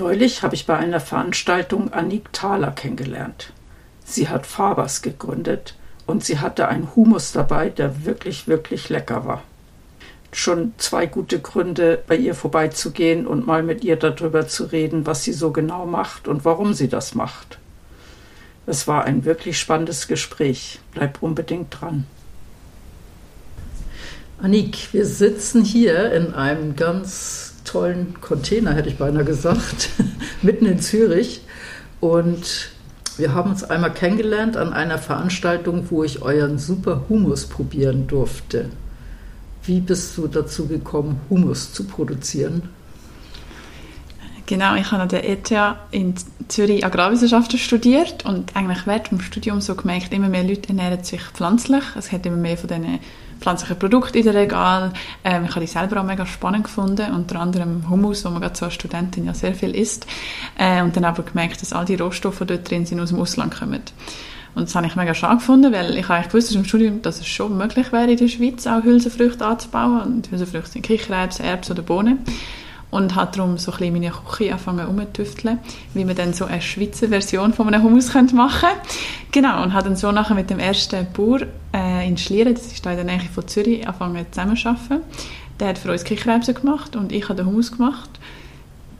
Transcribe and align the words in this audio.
Neulich 0.00 0.42
habe 0.42 0.54
ich 0.54 0.64
bei 0.64 0.78
einer 0.78 0.98
Veranstaltung 0.98 1.92
Anik 1.92 2.32
Thaler 2.32 2.70
kennengelernt. 2.70 3.52
Sie 4.02 4.30
hat 4.30 4.46
Fabers 4.46 5.02
gegründet 5.02 5.74
und 6.06 6.24
sie 6.24 6.38
hatte 6.38 6.68
einen 6.68 6.96
Humus 6.96 7.32
dabei, 7.32 7.68
der 7.68 8.06
wirklich, 8.06 8.48
wirklich 8.48 8.88
lecker 8.88 9.26
war. 9.26 9.42
Schon 10.32 10.72
zwei 10.78 11.04
gute 11.04 11.38
Gründe, 11.38 12.02
bei 12.06 12.16
ihr 12.16 12.34
vorbeizugehen 12.34 13.26
und 13.26 13.46
mal 13.46 13.62
mit 13.62 13.84
ihr 13.84 13.96
darüber 13.96 14.48
zu 14.48 14.64
reden, 14.64 15.04
was 15.04 15.24
sie 15.24 15.34
so 15.34 15.50
genau 15.50 15.84
macht 15.84 16.28
und 16.28 16.46
warum 16.46 16.72
sie 16.72 16.88
das 16.88 17.14
macht. 17.14 17.58
Es 18.66 18.88
war 18.88 19.04
ein 19.04 19.26
wirklich 19.26 19.60
spannendes 19.60 20.08
Gespräch. 20.08 20.80
Bleib 20.94 21.22
unbedingt 21.22 21.78
dran. 21.78 22.06
Anik, 24.40 24.94
wir 24.94 25.04
sitzen 25.04 25.62
hier 25.62 26.10
in 26.10 26.32
einem 26.32 26.74
ganz 26.74 27.49
tollen 27.70 28.20
Container, 28.20 28.74
hätte 28.74 28.88
ich 28.88 28.98
beinahe 28.98 29.24
gesagt, 29.24 29.90
mitten 30.42 30.66
in 30.66 30.80
Zürich. 30.80 31.42
Und 32.00 32.70
wir 33.16 33.34
haben 33.34 33.50
uns 33.50 33.64
einmal 33.64 33.92
kennengelernt 33.92 34.56
an 34.56 34.72
einer 34.72 34.98
Veranstaltung, 34.98 35.86
wo 35.90 36.02
ich 36.02 36.22
euren 36.22 36.58
super 36.58 37.04
Humus 37.08 37.46
probieren 37.46 38.06
durfte. 38.06 38.70
Wie 39.64 39.80
bist 39.80 40.16
du 40.16 40.26
dazu 40.26 40.66
gekommen, 40.66 41.20
Humus 41.28 41.72
zu 41.72 41.84
produzieren? 41.84 42.62
Genau, 44.46 44.74
ich 44.74 44.90
habe 44.90 45.02
an 45.02 45.08
der 45.08 45.28
ETH 45.28 45.52
in 45.92 46.14
Zürich 46.48 46.84
Agrarwissenschaften 46.84 47.56
studiert 47.56 48.24
und 48.24 48.56
eigentlich 48.56 48.84
während 48.84 49.12
dem 49.12 49.20
Studium 49.20 49.60
so 49.60 49.76
gemerkt, 49.76 50.12
immer 50.12 50.28
mehr 50.28 50.42
Leute 50.42 50.70
ernähren 50.70 51.04
sich 51.04 51.22
pflanzlich. 51.22 51.84
Es 51.96 52.10
hat 52.10 52.26
immer 52.26 52.36
mehr 52.36 52.56
von 52.56 52.68
diesen 52.68 52.98
pflanzlichen 53.40 53.78
Produkten 53.78 54.18
in 54.18 54.24
der 54.24 54.34
Regal. 54.34 54.92
Ähm, 55.24 55.44
ich 55.44 55.50
habe 55.50 55.60
die 55.60 55.66
selber 55.66 56.00
auch 56.00 56.04
mega 56.04 56.26
spannend 56.26 56.64
gefunden, 56.64 57.12
unter 57.12 57.40
anderem 57.40 57.88
Hummus, 57.88 58.24
wo 58.24 58.30
man 58.30 58.40
gerade 58.40 58.56
so 58.56 58.66
als 58.66 58.74
Studentin 58.74 59.24
ja 59.26 59.34
sehr 59.34 59.54
viel 59.54 59.74
isst. 59.74 60.06
Äh, 60.58 60.82
und 60.82 60.96
dann 60.96 61.04
aber 61.04 61.22
gemerkt, 61.22 61.62
dass 61.62 61.72
all 61.72 61.84
die 61.84 61.96
Rohstoffe, 61.96 62.38
die 62.40 62.46
dort 62.46 62.70
drin 62.70 62.86
sind, 62.86 63.00
aus 63.00 63.10
dem 63.10 63.18
Ausland 63.18 63.58
kommen. 63.58 63.82
Und 64.54 64.64
das 64.68 64.74
habe 64.74 64.86
ich 64.86 64.96
mega 64.96 65.14
schade 65.14 65.36
gefunden, 65.36 65.72
weil 65.72 65.96
ich 65.96 66.10
eigentlich 66.10 66.28
gewusst 66.28 66.54
im 66.54 66.64
Studium, 66.64 67.02
dass 67.02 67.20
es 67.20 67.28
schon 67.28 67.56
möglich 67.56 67.92
wäre, 67.92 68.10
in 68.10 68.16
der 68.16 68.28
Schweiz 68.28 68.66
auch 68.66 68.82
Hülsenfrüchte 68.82 69.46
anzubauen. 69.46 70.02
Und 70.02 70.30
Hülsenfrüchte 70.30 70.72
sind 70.72 70.82
Kichererbsen, 70.82 71.44
Erbsen 71.44 71.72
oder 71.72 71.82
Bohnen. 71.82 72.18
Und 72.90 73.14
habe 73.14 73.36
darum 73.36 73.56
so 73.56 73.72
ein 73.72 73.92
meine 73.92 74.10
Küche 74.10 74.50
angefangen 74.50 74.88
umzutüfteln, 74.88 75.60
wie 75.94 76.04
man 76.04 76.16
dann 76.16 76.32
so 76.32 76.46
eine 76.46 76.60
Schweizer 76.60 77.06
Version 77.06 77.52
von 77.52 77.68
einem 77.68 77.84
Hummus 77.84 78.12
machen 78.12 78.32
könnte. 78.32 78.74
Genau, 79.30 79.62
und 79.62 79.74
habe 79.74 79.84
dann 79.84 79.96
so 79.96 80.10
nachher 80.10 80.34
mit 80.34 80.50
dem 80.50 80.58
ersten 80.58 81.06
Bauer 81.12 81.42
äh, 81.72 81.89
in 82.04 82.16
Schlieren, 82.16 82.54
das 82.54 82.66
ist 82.66 82.84
da 82.84 82.90
in 82.90 82.96
der 82.96 83.04
Nähe 83.04 83.28
von 83.28 83.46
Zürich, 83.46 83.86
angefangen 83.86 84.26
zusammenzuarbeiten. 84.30 85.00
Der 85.58 85.68
hat 85.68 85.78
für 85.78 85.92
uns 85.92 86.04
Kichererbsen 86.04 86.54
gemacht 86.54 86.96
und 86.96 87.12
ich 87.12 87.24
habe 87.24 87.36
den 87.36 87.46
Hummus 87.46 87.72
gemacht. 87.72 88.10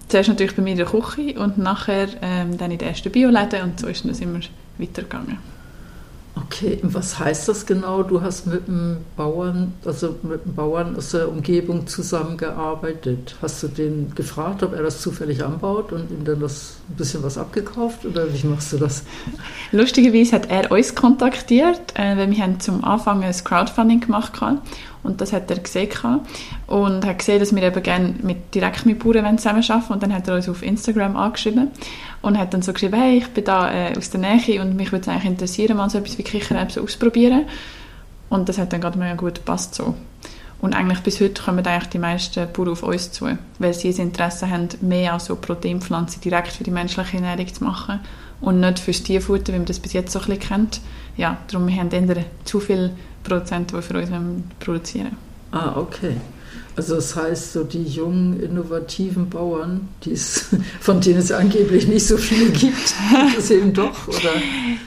Zuerst 0.08 0.28
natürlich 0.28 0.56
bei 0.56 0.62
mir 0.62 0.72
in 0.72 0.76
der 0.76 0.86
Küche 0.86 1.38
und 1.38 1.56
nachher 1.56 2.08
ähm, 2.20 2.58
dann 2.58 2.70
in 2.70 2.78
den 2.78 2.88
ersten 2.88 3.10
Bioläden 3.10 3.62
und 3.62 3.80
so 3.80 3.86
ist 3.86 4.04
das 4.04 4.20
immer 4.20 4.40
weitergegangen. 4.78 5.38
Okay, 6.52 6.80
was 6.82 7.16
heißt 7.20 7.48
das 7.48 7.64
genau? 7.64 8.02
Du 8.02 8.22
hast 8.22 8.48
mit 8.48 8.66
einem 8.66 8.96
Bauern, 9.16 9.72
also 9.84 10.16
mit 10.24 10.42
einem 10.44 10.54
Bauern 10.56 10.96
aus 10.96 11.12
der 11.12 11.28
Umgebung 11.28 11.86
zusammengearbeitet. 11.86 13.36
Hast 13.40 13.62
du 13.62 13.68
den 13.68 14.12
gefragt, 14.16 14.64
ob 14.64 14.74
er 14.74 14.82
das 14.82 15.00
zufällig 15.00 15.44
anbaut 15.44 15.92
und 15.92 16.10
ihm 16.10 16.24
dann 16.24 16.40
das 16.40 16.78
ein 16.88 16.96
bisschen 16.96 17.22
was 17.22 17.38
abgekauft 17.38 18.04
oder 18.04 18.26
wie 18.34 18.48
machst 18.48 18.72
du 18.72 18.78
das? 18.78 19.04
Lustigerweise 19.70 20.32
hat 20.32 20.50
er 20.50 20.72
uns 20.72 20.96
kontaktiert, 20.96 21.80
äh, 21.94 22.16
weil 22.16 22.28
wir 22.32 22.42
haben 22.42 22.58
zum 22.58 22.82
Anfang 22.82 23.22
ein 23.22 23.32
Crowdfunding 23.32 24.00
gemacht 24.00 24.40
haben 24.40 24.58
und 25.02 25.20
das 25.20 25.32
hat 25.32 25.50
er 25.50 25.58
gesehen 25.58 25.88
und 26.66 27.06
hat 27.06 27.18
gesehen, 27.18 27.40
dass 27.40 27.54
wir 27.54 27.62
eben 27.62 27.82
gerne 27.82 28.14
mit, 28.22 28.54
direkt 28.54 28.86
mit 28.86 28.98
Bauern 28.98 29.38
zusammenarbeiten 29.38 29.92
und 29.92 30.02
dann 30.02 30.14
hat 30.14 30.28
er 30.28 30.34
uns 30.36 30.48
auf 30.48 30.62
Instagram 30.62 31.16
angeschrieben 31.16 31.68
und 32.22 32.38
hat 32.38 32.52
dann 32.52 32.62
so 32.62 32.72
geschrieben, 32.72 33.00
hey, 33.00 33.18
ich 33.18 33.28
bin 33.28 33.44
da 33.44 33.72
äh, 33.72 33.96
aus 33.96 34.10
der 34.10 34.20
Nähe 34.20 34.60
und 34.60 34.76
mich 34.76 34.92
würde 34.92 35.02
es 35.02 35.08
eigentlich 35.08 35.24
interessieren, 35.24 35.76
mal 35.76 35.88
so 35.88 35.98
etwas 35.98 36.18
wie 36.18 36.22
Kichererbsen 36.22 36.82
auszuprobieren. 36.82 37.46
Und 38.28 38.48
das 38.48 38.58
hat 38.58 38.72
dann 38.72 38.80
gerade 38.80 38.98
mega 38.98 39.14
gut 39.14 39.36
gepasst 39.36 39.74
so. 39.74 39.94
Und 40.60 40.74
eigentlich 40.74 41.00
bis 41.00 41.20
heute 41.20 41.42
kommen 41.42 41.66
eigentlich 41.66 41.88
die 41.88 41.98
meisten 41.98 42.46
Bauern 42.52 42.68
auf 42.68 42.82
uns 42.82 43.12
zu, 43.12 43.28
weil 43.58 43.72
sie 43.72 43.88
das 43.88 43.98
Interesse 43.98 44.50
haben, 44.50 44.68
mehr 44.82 45.14
als 45.14 45.26
so 45.26 45.36
Proteinpflanzen 45.36 46.20
direkt 46.20 46.52
für 46.52 46.64
die 46.64 46.70
menschliche 46.70 47.16
Ernährung 47.16 47.52
zu 47.52 47.64
machen 47.64 48.00
und 48.42 48.60
nicht 48.60 48.78
fürs 48.78 49.02
Tierfutter, 49.02 49.54
wie 49.54 49.58
man 49.58 49.66
das 49.66 49.80
bis 49.80 49.94
jetzt 49.94 50.12
so 50.12 50.20
ein 50.20 50.26
bisschen 50.26 50.40
kennt. 50.40 50.80
Ja, 51.16 51.38
darum 51.50 51.68
haben 51.74 51.90
wir 51.90 52.24
zu 52.44 52.60
viele 52.60 52.92
Produzenten, 53.22 53.76
die 53.76 53.82
für 53.82 53.98
uns 53.98 54.10
produzieren. 54.58 55.16
Ah, 55.52 55.76
okay. 55.76 56.16
Also 56.76 56.94
das 56.94 57.14
heißt, 57.16 57.52
so 57.52 57.64
die 57.64 57.82
jungen, 57.82 58.40
innovativen 58.40 59.28
Bauern, 59.28 59.88
von 60.80 61.00
denen 61.00 61.18
es 61.18 61.32
angeblich 61.32 61.86
nicht 61.88 62.06
so 62.06 62.16
viele 62.16 62.50
gibt, 62.50 62.94
das 63.36 63.50
eben 63.50 63.72
doch, 63.72 64.08
oder? 64.08 64.32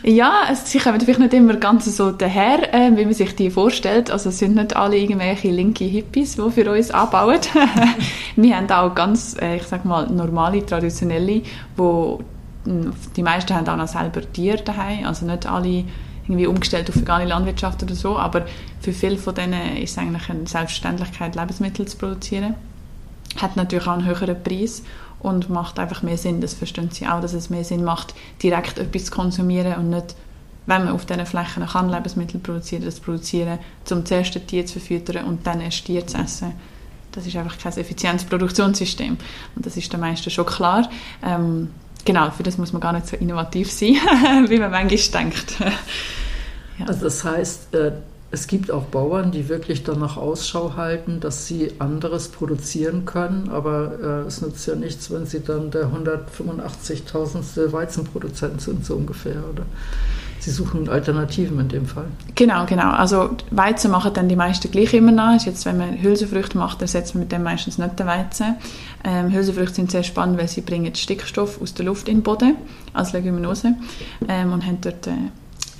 Ja, 0.03 0.47
es, 0.51 0.71
sie 0.71 0.79
kommen 0.79 0.99
vielleicht 0.99 1.19
nicht 1.19 1.33
immer 1.33 1.55
ganz 1.55 1.85
so 1.95 2.11
daher, 2.11 2.73
äh, 2.73 2.95
wie 2.95 3.05
man 3.05 3.13
sich 3.13 3.35
die 3.35 3.51
vorstellt. 3.51 4.09
Also 4.09 4.29
es 4.29 4.39
sind 4.39 4.55
nicht 4.55 4.75
alle 4.75 4.97
irgendwelche 4.97 5.51
linke 5.51 5.83
Hippies, 5.83 6.35
die 6.35 6.51
für 6.51 6.71
uns 6.71 6.89
anbauen. 6.89 7.39
Wir 8.35 8.57
haben 8.57 8.71
auch 8.71 8.95
ganz, 8.95 9.35
äh, 9.39 9.57
ich 9.57 9.63
sag 9.63 9.85
mal, 9.85 10.09
normale, 10.09 10.65
traditionelle, 10.65 11.41
wo 11.75 12.21
hm, 12.65 12.93
die 13.15 13.23
meisten 13.23 13.53
haben 13.53 13.67
auch 13.67 13.77
noch 13.77 13.87
selber 13.87 14.21
Tiere 14.31 14.63
daheim, 14.63 15.05
also 15.05 15.25
nicht 15.25 15.45
alle 15.45 15.83
irgendwie 16.23 16.47
umgestellt 16.47 16.89
auf 16.89 16.95
vegane 16.95 17.25
Landwirtschaft 17.25 17.83
oder 17.83 17.95
so, 17.95 18.17
aber 18.17 18.45
für 18.81 18.93
viele 18.93 19.17
von 19.17 19.35
denen 19.35 19.77
ist 19.77 19.91
es 19.91 19.97
eigentlich 19.97 20.29
eine 20.29 20.47
Selbstverständlichkeit, 20.47 21.35
Lebensmittel 21.35 21.87
zu 21.87 21.97
produzieren. 21.97 22.55
Hat 23.37 23.55
natürlich 23.55 23.87
auch 23.87 23.93
einen 23.93 24.05
höheren 24.05 24.41
Preis 24.41 24.83
und 25.19 25.49
macht 25.49 25.79
einfach 25.79 26.03
mehr 26.03 26.17
Sinn. 26.17 26.41
Das 26.41 26.53
verstehen 26.53 26.91
sie 26.91 27.07
auch, 27.07 27.21
dass 27.21 27.33
es 27.33 27.49
mehr 27.49 27.63
Sinn 27.63 27.83
macht, 27.83 28.13
direkt 28.41 28.77
etwas 28.77 29.05
zu 29.05 29.11
konsumieren 29.11 29.75
und 29.75 29.89
nicht, 29.89 30.15
wenn 30.65 30.85
man 30.85 30.93
auf 30.93 31.05
diesen 31.05 31.25
Flächen 31.25 31.65
kann 31.65 31.89
Lebensmittel 31.89 32.39
produzieren, 32.39 32.85
das 32.85 32.99
produzieren, 32.99 33.59
um 33.89 34.05
zuerst 34.05 34.35
ein 34.35 34.47
Tier 34.47 34.65
zu 34.65 34.79
verfüttern 34.79 35.25
und 35.25 35.45
dann 35.45 35.59
erst 35.59 35.85
Tier 35.85 36.05
zu 36.07 36.17
essen. 36.17 36.53
Das 37.11 37.27
ist 37.27 37.35
einfach 37.35 37.57
kein 37.57 37.73
effizientes 37.73 38.25
Produktionssystem. 38.25 39.17
Und 39.55 39.65
das 39.65 39.77
ist 39.77 39.91
den 39.91 39.99
meisten 39.99 40.29
schon 40.29 40.45
klar. 40.45 40.89
Ähm, 41.23 41.69
genau, 42.05 42.31
für 42.31 42.43
das 42.43 42.57
muss 42.57 42.73
man 42.73 42.81
gar 42.81 42.93
nicht 42.93 43.07
so 43.07 43.15
innovativ 43.15 43.71
sein, 43.71 43.95
wie 44.49 44.59
man 44.59 44.71
manchmal 44.71 45.23
denkt. 45.23 45.59
ja. 46.79 46.85
Also 46.87 47.05
das 47.05 47.23
heißt, 47.23 47.75
äh, 47.75 47.91
es 48.33 48.47
gibt 48.47 48.71
auch 48.71 48.85
Bauern, 48.85 49.31
die 49.31 49.47
wirklich 49.47 49.83
danach 49.83 50.17
Ausschau 50.17 50.75
halten, 50.75 51.19
dass 51.19 51.45
sie 51.45 51.73
anderes 51.77 52.29
produzieren 52.29 53.05
können, 53.05 53.49
aber 53.49 54.23
äh, 54.23 54.27
es 54.27 54.41
nützt 54.41 54.65
ja 54.65 54.73
nichts, 54.73 55.11
wenn 55.11 55.27
sie 55.27 55.41
dann 55.41 55.69
der 55.69 55.89
185.000. 55.89 57.71
Weizenproduzent 57.71 58.59
sind, 58.59 58.85
so 58.85 58.95
ungefähr, 58.95 59.43
oder? 59.51 59.65
Sie 60.43 60.51
suchen 60.51 60.89
Alternativen 60.89 61.57
in 61.57 61.69
dem 61.69 61.85
Fall. 61.85 62.07
Genau, 62.35 62.65
genau. 62.65 62.89
Also 62.91 63.29
Weizen 63.51 63.91
machen 63.91 64.11
dann 64.13 64.27
die 64.27 64.35
meisten 64.35 64.69
gleich 64.69 64.93
immer 64.93 65.13
nach. 65.13 65.41
Jetzt, 65.41 65.65
wenn 65.65 65.77
man 65.77 66.01
Hülsenfrüchte 66.01 66.57
macht, 66.57 66.81
ersetzt 66.81 67.15
man 67.15 67.23
mit 67.23 67.31
dem 67.31 67.43
meistens 67.43 67.77
nicht 67.77 67.97
den 67.97 68.07
Weizen. 68.07 68.57
Ähm, 69.05 69.31
Hülsenfrüchte 69.31 69.75
sind 69.75 69.91
sehr 69.91 70.03
spannend, 70.03 70.37
weil 70.37 70.49
sie 70.49 70.59
bringen 70.59 70.93
Stickstoff 70.93 71.61
aus 71.61 71.73
der 71.75 71.85
Luft 71.85 72.09
in 72.09 72.17
den 72.17 72.23
Boden 72.23 72.55
als 72.91 73.13
Leguminose 73.13 73.75
ähm, 74.27 74.51
und 74.51 74.65
haben 74.65 74.79
dort 74.81 75.07
äh, 75.07 75.11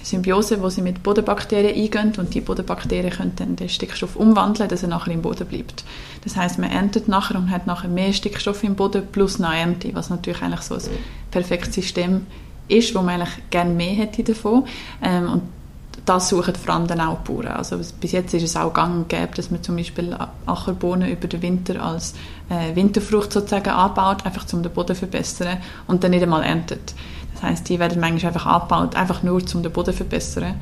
Symbiose, 0.01 0.61
wo 0.61 0.69
sie 0.69 0.81
mit 0.81 1.03
Bodenbakterien 1.03 1.75
eingehen 1.75 2.13
und 2.15 2.33
die 2.33 2.39
Bodenbakterien 2.39 3.11
können 3.11 3.33
dann 3.35 3.57
den 3.57 3.67
Stickstoff 3.67 4.15
umwandeln, 4.15 4.69
dass 4.69 4.81
er 4.81 4.87
nachher 4.87 5.11
im 5.11 5.21
Boden 5.21 5.45
bleibt. 5.45 5.83
Das 6.23 6.37
heißt, 6.37 6.57
man 6.57 6.71
erntet 6.71 7.09
nachher 7.09 7.35
und 7.35 7.51
hat 7.51 7.67
nachher 7.67 7.89
mehr 7.89 8.13
Stickstoff 8.13 8.63
im 8.63 8.75
Boden 8.75 9.05
plus 9.11 9.41
eine 9.41 9.57
Ernte, 9.57 9.89
was 9.93 10.09
natürlich 10.09 10.41
eigentlich 10.41 10.61
so 10.61 10.75
ein 10.75 10.81
perfektes 11.31 11.75
System 11.75 12.15
ist, 12.15 12.52
wo 12.69 13.01
man 13.01 13.21
eigentlich 13.21 13.49
gerne 13.49 13.73
mehr 13.73 13.93
hätte 13.93 14.23
davon. 14.23 14.65
Ähm, 15.01 15.29
und 15.29 15.41
das 16.05 16.29
suchen 16.29 16.55
vor 16.55 16.75
allem 16.75 16.87
dann 16.87 16.99
auch 17.01 17.19
die 17.19 17.31
Bauern. 17.31 17.47
Also 17.47 17.79
bis 17.99 18.11
jetzt 18.11 18.33
ist 18.33 18.43
es 18.43 18.55
auch 18.55 18.73
gang 18.73 18.95
und 18.95 19.09
gäbe, 19.09 19.33
dass 19.35 19.51
man 19.51 19.63
zum 19.63 19.77
Beispiel 19.77 20.15
Ackerbohnen 20.45 21.09
über 21.09 21.27
den 21.27 21.41
Winter 21.41 21.81
als 21.81 22.13
äh, 22.49 22.75
Winterfrucht 22.75 23.31
sozusagen 23.31 23.69
anbaut, 23.69 24.25
einfach 24.25 24.45
um 24.53 24.63
den 24.63 24.71
Boden 24.71 24.95
zu 24.95 24.95
verbessern 24.95 25.57
und 25.87 26.03
dann 26.03 26.11
nicht 26.11 26.23
einmal 26.23 26.43
erntet. 26.43 26.93
Das 27.33 27.43
heißt, 27.43 27.69
die 27.69 27.79
werden 27.79 27.99
manchmal 27.99 28.33
einfach 28.33 28.45
angebaut, 28.45 28.95
einfach 28.95 29.23
nur 29.23 29.35
um 29.35 29.63
den 29.63 29.71
Boden 29.71 29.91
zu 29.91 29.97
verbessern. 29.97 30.55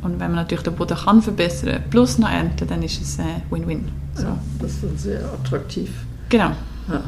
Und 0.00 0.20
wenn 0.20 0.30
man 0.30 0.36
natürlich 0.36 0.64
den 0.64 0.74
Boden 0.74 0.96
kann 0.96 1.22
verbessern 1.22 1.82
plus 1.90 2.18
noch 2.18 2.30
ernten, 2.30 2.66
dann 2.68 2.82
ist 2.82 3.00
es 3.02 3.18
äh, 3.18 3.22
Win-Win. 3.50 3.90
So. 4.14 4.22
Ja, 4.22 4.38
das 4.60 4.70
ist 4.82 5.00
sehr 5.00 5.24
attraktiv. 5.24 5.90
Genau. 6.28 6.52
Ja. 6.88 7.02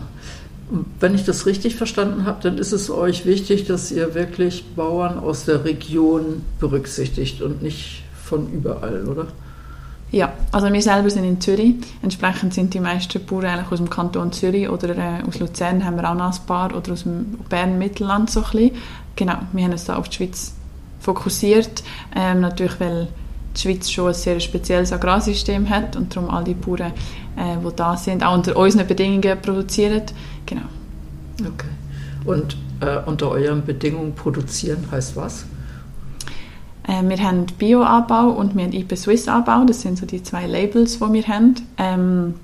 Wenn 1.00 1.14
ich 1.14 1.25
das 1.25 1.46
richtig 1.46 1.76
verstanden 1.76 2.25
habe, 2.25 2.43
dann 2.43 2.58
ist 2.58 2.72
es 2.72 2.90
euch 2.90 3.26
wichtig, 3.26 3.67
dass 3.67 3.90
ihr 3.90 4.14
wirklich 4.14 4.64
Bauern 4.76 5.19
aus 5.19 5.44
der 5.44 5.64
Region 5.64 6.43
berücksichtigt 6.61 7.43
und 7.43 7.62
nicht 7.62 8.05
von 8.25 8.52
überall, 8.52 9.06
oder? 9.08 9.26
Ja, 10.12 10.32
also 10.50 10.72
wir 10.72 10.82
selber 10.82 11.08
sind 11.08 11.25
in 11.25 11.40
Zürich. 11.40 11.76
Entsprechend 12.02 12.52
sind 12.52 12.75
die 12.75 12.81
meisten 12.81 13.25
Bauern 13.25 13.46
eigentlich 13.46 13.72
aus 13.72 13.78
dem 13.78 13.90
Kanton 13.90 14.32
Zürich 14.32 14.69
oder 14.69 14.96
äh, 14.96 15.22
aus 15.26 15.38
Luzern 15.38 15.84
haben 15.84 15.96
wir 15.96 16.11
auch 16.11 16.14
noch 16.14 16.32
ein 16.32 16.46
paar 16.46 16.75
oder 16.76 16.93
aus 16.93 17.05
dem 17.05 17.38
Bern-Mittelland 17.49 18.31
so 18.31 18.40
ein 18.40 18.50
bisschen. 18.50 18.70
Genau, 19.14 19.38
wir 19.52 19.64
haben 19.64 19.72
uns 19.72 19.84
da 19.84 19.96
auf 19.96 20.08
die 20.08 20.17
Schweiz 20.17 20.55
fokussiert. 21.00 21.84
Ähm, 22.14 22.40
natürlich, 22.40 22.81
weil 22.81 23.08
die 23.60 23.68
Schweiz 23.68 23.90
schon 23.90 24.08
ein 24.08 24.14
sehr 24.14 24.40
spezielles 24.40 24.92
Agrarsystem 24.92 25.68
hat 25.68 25.96
und 25.96 26.14
darum 26.14 26.30
all 26.30 26.44
die 26.44 26.54
Bauern, 26.54 26.92
äh, 27.36 27.56
die 27.62 27.76
da 27.76 27.96
sind, 27.96 28.24
auch 28.24 28.34
unter 28.34 28.56
unseren 28.56 28.86
Bedingungen 28.86 29.40
produzieren. 29.40 30.02
Genau. 30.46 30.62
Okay. 31.40 31.68
Und 32.24 32.56
äh, 32.80 32.98
unter 33.06 33.30
euren 33.30 33.64
Bedingungen 33.64 34.14
produzieren 34.14 34.84
heißt 34.90 35.16
was? 35.16 35.46
Äh, 36.86 37.02
wir 37.02 37.18
haben 37.22 37.46
Bio-Anbau 37.58 38.30
und 38.30 38.56
wir 38.56 38.64
haben 38.64 38.72
IP 38.72 38.96
Swiss-Anbau. 38.96 39.64
Das 39.64 39.82
sind 39.82 39.98
so 39.98 40.06
die 40.06 40.22
zwei 40.22 40.46
Labels, 40.46 40.98
die 40.98 41.12
wir 41.12 41.26
haben. 41.26 41.54
Ähm, 41.78 42.34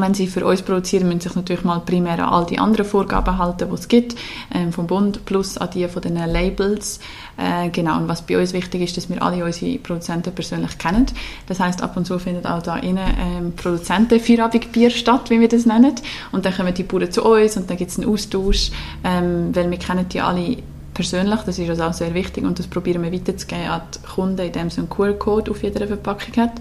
wenn 0.00 0.14
sie 0.14 0.26
für 0.26 0.44
uns 0.46 0.62
produzieren, 0.62 1.06
müssen 1.06 1.20
sie 1.20 1.28
sich 1.28 1.36
natürlich 1.36 1.64
mal 1.64 1.80
primär 1.80 2.14
an 2.14 2.32
all 2.32 2.46
die 2.46 2.58
anderen 2.58 2.86
Vorgaben 2.86 3.38
halten, 3.38 3.68
die 3.68 3.74
es 3.74 3.88
gibt, 3.88 4.16
ähm, 4.54 4.72
vom 4.72 4.86
Bund, 4.86 5.24
plus 5.24 5.58
an 5.58 5.68
die 5.74 5.86
von 5.88 6.02
den 6.02 6.16
Labels. 6.16 7.00
Äh, 7.36 7.68
genau, 7.70 7.98
und 7.98 8.08
was 8.08 8.22
bei 8.22 8.38
uns 8.38 8.52
wichtig 8.52 8.82
ist, 8.82 8.96
dass 8.96 9.08
wir 9.08 9.22
alle 9.22 9.44
unsere 9.44 9.78
Produzenten 9.78 10.32
persönlich 10.32 10.78
kennen. 10.78 11.06
Das 11.46 11.60
heißt, 11.60 11.82
ab 11.82 11.96
und 11.96 12.06
zu 12.06 12.18
findet 12.18 12.46
auch 12.46 12.62
da 12.62 12.76
innen 12.76 13.06
ähm, 13.18 13.52
Produzenten-Feierabendbier 13.56 14.90
statt, 14.90 15.30
wie 15.30 15.40
wir 15.40 15.48
das 15.48 15.66
nennen. 15.66 15.94
Und 16.32 16.44
dann 16.44 16.54
kommen 16.54 16.74
die 16.74 16.82
Bauern 16.82 17.10
zu 17.10 17.24
uns 17.24 17.56
und 17.56 17.68
dann 17.68 17.76
gibt 17.76 17.90
es 17.90 17.98
einen 17.98 18.08
Austausch, 18.08 18.70
ähm, 19.04 19.54
weil 19.54 19.70
wir 19.70 19.78
kennen 19.78 20.08
die 20.08 20.20
alle 20.20 20.56
persönlich, 20.94 21.40
das 21.40 21.58
ist 21.58 21.70
also 21.70 21.84
auch 21.84 21.92
sehr 21.92 22.12
wichtig 22.12 22.44
und 22.44 22.58
das 22.58 22.66
probieren 22.66 23.02
wir 23.02 23.12
weiterzugeben 23.12 23.66
an 23.66 23.82
die 23.94 24.06
Kunden, 24.06 24.40
indem 24.40 24.68
sie 24.68 24.80
einen 24.80 24.90
QR-Code 24.90 25.50
auf 25.50 25.62
jeder 25.62 25.86
Verpackung 25.86 26.36
hat 26.36 26.52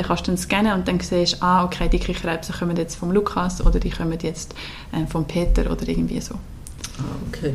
dann 0.00 0.08
kannst 0.08 0.26
du 0.26 0.30
dann 0.30 0.38
scannen 0.38 0.72
und 0.72 0.88
dann 0.88 0.98
siehst 0.98 1.34
du, 1.34 1.42
ah, 1.42 1.64
okay, 1.64 1.88
die 1.88 1.98
Kichererbsen 1.98 2.54
kommen 2.54 2.76
jetzt 2.76 2.96
vom 2.96 3.12
Lukas 3.12 3.64
oder 3.64 3.78
die 3.78 3.90
kommen 3.90 4.18
jetzt 4.22 4.54
äh, 4.92 5.06
vom 5.06 5.26
Peter 5.26 5.70
oder 5.70 5.86
irgendwie 5.86 6.20
so. 6.20 6.34
Ah, 6.34 7.02
okay. 7.28 7.54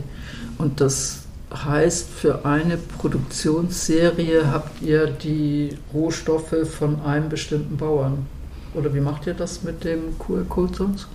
Und 0.58 0.80
das 0.80 1.22
heißt, 1.54 2.10
für 2.10 2.46
eine 2.46 2.78
Produktionsserie 2.78 4.52
habt 4.52 4.82
ihr 4.82 5.08
die 5.08 5.76
Rohstoffe 5.94 6.56
von 6.78 7.02
einem 7.02 7.30
bestimmten 7.30 7.78
Bauern? 7.78 8.28
Oder 8.74 8.94
wie 8.94 9.00
macht 9.00 9.26
ihr 9.26 9.34
das 9.34 9.64
mit 9.64 9.84
dem 9.84 10.20
QR-Code 10.20 10.76
sonst? 10.76 11.08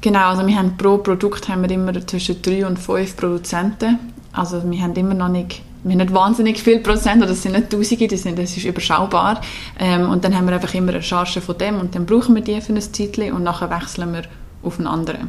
Genau, 0.00 0.30
also 0.30 0.46
wir 0.46 0.56
haben 0.56 0.76
pro 0.76 0.98
Produkt 0.98 1.48
haben 1.48 1.62
wir 1.62 1.70
immer 1.70 2.06
zwischen 2.06 2.42
drei 2.42 2.66
und 2.66 2.78
fünf 2.78 3.16
Produzenten. 3.16 3.98
Also 4.32 4.68
wir 4.68 4.82
haben 4.82 4.94
immer 4.94 5.14
noch 5.14 5.28
nicht 5.28 5.62
wir 5.84 5.92
haben 5.92 5.98
nicht 5.98 6.14
wahnsinnig 6.14 6.60
viel 6.60 6.80
Prozent, 6.80 7.18
oder 7.18 7.28
das 7.28 7.42
sind 7.42 7.52
nicht 7.52 7.70
Tausende, 7.70 8.08
das, 8.08 8.22
sind, 8.22 8.38
das 8.38 8.56
ist 8.56 8.64
überschaubar. 8.64 9.40
Ähm, 9.78 10.08
und 10.08 10.24
dann 10.24 10.34
haben 10.34 10.46
wir 10.46 10.54
einfach 10.54 10.72
immer 10.74 10.92
eine 10.92 11.02
Charge 11.02 11.40
von 11.40 11.58
dem 11.58 11.78
und 11.78 11.94
dann 11.94 12.06
brauchen 12.06 12.34
wir 12.34 12.42
die 12.42 12.60
für 12.60 12.72
ein 12.72 12.80
Zeitchen 12.80 13.32
und 13.32 13.42
nachher 13.42 13.70
wechseln 13.70 14.12
wir 14.14 14.22
auf 14.62 14.78
einen 14.78 14.88
anderen. 14.88 15.28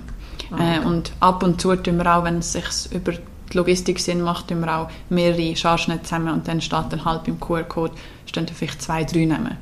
Ah, 0.52 0.56
okay. 0.56 0.78
äh, 0.78 0.86
und 0.86 1.12
ab 1.20 1.44
und 1.44 1.60
zu 1.60 1.76
tun 1.76 1.98
wir 1.98 2.16
auch, 2.16 2.24
wenn 2.24 2.38
es 2.38 2.54
sich 2.54 2.66
über 2.92 3.12
die 3.12 3.58
Logistik 3.58 4.00
Sinn 4.00 4.22
macht, 4.22 4.48
tun 4.48 4.62
wir 4.62 4.76
auch 4.76 4.90
mehrere 5.10 5.56
Chargen 5.56 6.02
zusammen 6.04 6.34
und 6.34 6.48
dann 6.48 6.62
steht 6.62 6.86
dann 6.90 7.04
halt 7.04 7.26
beim 7.26 7.40
QR-Code 7.40 7.94
stehen 8.26 8.48
vielleicht 8.48 8.82
zwei, 8.82 9.04
drei 9.04 9.26
Namen. 9.26 9.58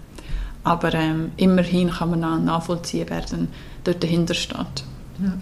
Aber 0.64 0.94
ähm, 0.94 1.32
immerhin 1.38 1.90
kann 1.90 2.12
man 2.12 2.46
nachvollziehen, 2.46 3.08
wer 3.10 3.22
dann 3.22 3.50
dort 3.84 4.02
dahinter 4.02 4.34
steht. 4.34 4.84
Ja. 5.22 5.34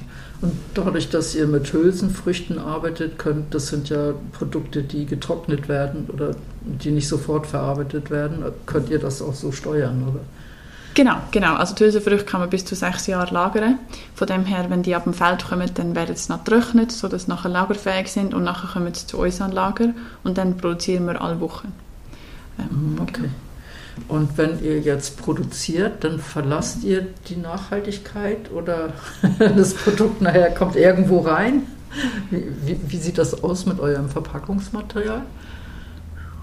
Und 0.41 0.53
dadurch, 0.73 1.09
dass 1.09 1.35
ihr 1.35 1.45
mit 1.45 1.71
Hülsenfrüchten 1.71 2.57
arbeitet 2.57 3.19
könnt, 3.19 3.53
das 3.53 3.67
sind 3.67 3.89
ja 3.89 4.13
Produkte, 4.31 4.81
die 4.81 5.05
getrocknet 5.05 5.69
werden 5.69 6.09
oder 6.11 6.35
die 6.61 6.91
nicht 6.91 7.07
sofort 7.07 7.45
verarbeitet 7.45 8.09
werden, 8.09 8.43
könnt 8.65 8.89
ihr 8.89 8.97
das 8.97 9.21
auch 9.21 9.35
so 9.35 9.51
steuern, 9.51 10.03
oder? 10.09 10.21
Genau, 10.93 11.15
genau. 11.29 11.55
Also 11.55 11.75
die 11.75 11.85
Hülsenfrüchte 11.85 12.25
kann 12.25 12.41
man 12.41 12.49
bis 12.49 12.65
zu 12.65 12.75
sechs 12.75 13.07
Jahre 13.07 13.33
lagern. 13.33 13.77
Von 14.15 14.27
dem 14.27 14.45
her, 14.45 14.65
wenn 14.69 14.83
die 14.83 14.95
ab 14.95 15.03
dem 15.03 15.13
Feld 15.13 15.45
kommen, 15.47 15.69
dann 15.75 15.95
werden 15.95 16.15
sie 16.15 16.31
noch 16.31 16.43
getrocknet, 16.43 16.91
sodass 16.91 17.23
sie 17.25 17.29
nachher 17.29 17.49
lagerfähig 17.49 18.11
sind 18.11 18.33
und 18.33 18.43
nachher 18.43 18.67
kommen 18.73 18.93
sie 18.93 19.05
zu 19.05 19.19
uns 19.19 19.39
an 19.41 19.51
Lager 19.51 19.93
und 20.23 20.37
dann 20.37 20.57
produzieren 20.57 21.05
wir 21.05 21.21
alle 21.21 21.39
Wochen. 21.39 21.71
Ähm, 22.59 22.97
okay. 22.99 23.21
Genau. 23.21 23.33
Und 24.07 24.37
wenn 24.37 24.63
ihr 24.63 24.79
jetzt 24.79 25.21
produziert, 25.21 26.03
dann 26.03 26.19
verlasst 26.19 26.83
ihr 26.83 27.07
die 27.27 27.35
Nachhaltigkeit 27.35 28.51
oder 28.51 28.93
das 29.39 29.73
Produkt 29.73 30.21
nachher 30.21 30.51
kommt 30.51 30.75
irgendwo 30.75 31.19
rein? 31.19 31.63
Wie, 32.29 32.45
wie, 32.65 32.79
wie 32.87 32.97
sieht 32.97 33.17
das 33.17 33.43
aus 33.43 33.65
mit 33.65 33.79
eurem 33.79 34.09
Verpackungsmaterial? 34.09 35.23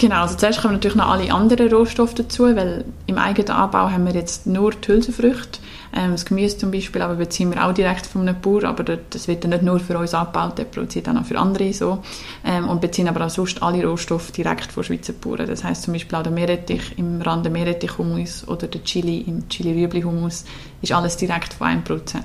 Genau, 0.01 0.23
also 0.23 0.37
zuerst 0.37 0.63
kommen 0.63 0.75
natürlich 0.75 0.97
noch 0.97 1.09
alle 1.09 1.35
anderen 1.35 1.73
Rohstoffe 1.73 2.15
dazu, 2.15 2.45
weil 2.55 2.85
im 3.09 3.19
eigenen 3.19 3.51
Anbau 3.51 3.91
haben 3.91 4.07
wir 4.07 4.15
jetzt 4.15 4.47
nur 4.47 4.71
die 4.71 4.87
Hülsenfrüchte. 4.87 5.59
Ähm, 5.93 6.13
das 6.13 6.25
Gemüse 6.25 6.57
zum 6.57 6.71
Beispiel 6.71 7.03
aber 7.03 7.17
beziehen 7.17 7.53
wir 7.53 7.67
auch 7.67 7.75
direkt 7.75 8.07
von 8.07 8.21
einem 8.21 8.41
Bauer, 8.41 8.63
aber 8.63 8.85
das 8.85 9.27
wird 9.27 9.43
dann 9.43 9.51
nicht 9.51 9.65
nur 9.65 9.81
für 9.81 9.99
uns 9.99 10.15
abgebaut, 10.15 10.57
der 10.57 10.65
produziert 10.65 11.09
auch 11.09 11.25
für 11.25 11.37
andere 11.37 11.73
so. 11.73 11.99
Ähm, 12.45 12.69
und 12.69 12.81
beziehen 12.81 13.09
aber 13.09 13.27
auch 13.27 13.31
sonst 13.31 13.61
alle 13.61 13.85
Rohstoffe 13.85 14.31
direkt 14.31 14.71
von 14.71 14.85
Schweizer 14.85 15.15
Bauern. 15.15 15.49
Das 15.49 15.65
heißt 15.65 15.83
zum 15.83 15.95
Beispiel 15.95 16.17
auch 16.17 16.23
der 16.23 16.31
Meerrettich 16.31 16.97
im 16.97 17.21
Rande 17.21 17.51
Meerrettich-Hummus 17.51 18.47
oder 18.47 18.69
der 18.69 18.85
Chili 18.85 19.23
im 19.23 19.49
Chili-Rüebli-Hummus 19.49 20.45
ist 20.81 20.93
alles 20.93 21.17
direkt 21.17 21.55
von 21.55 21.67
1%. 21.67 22.21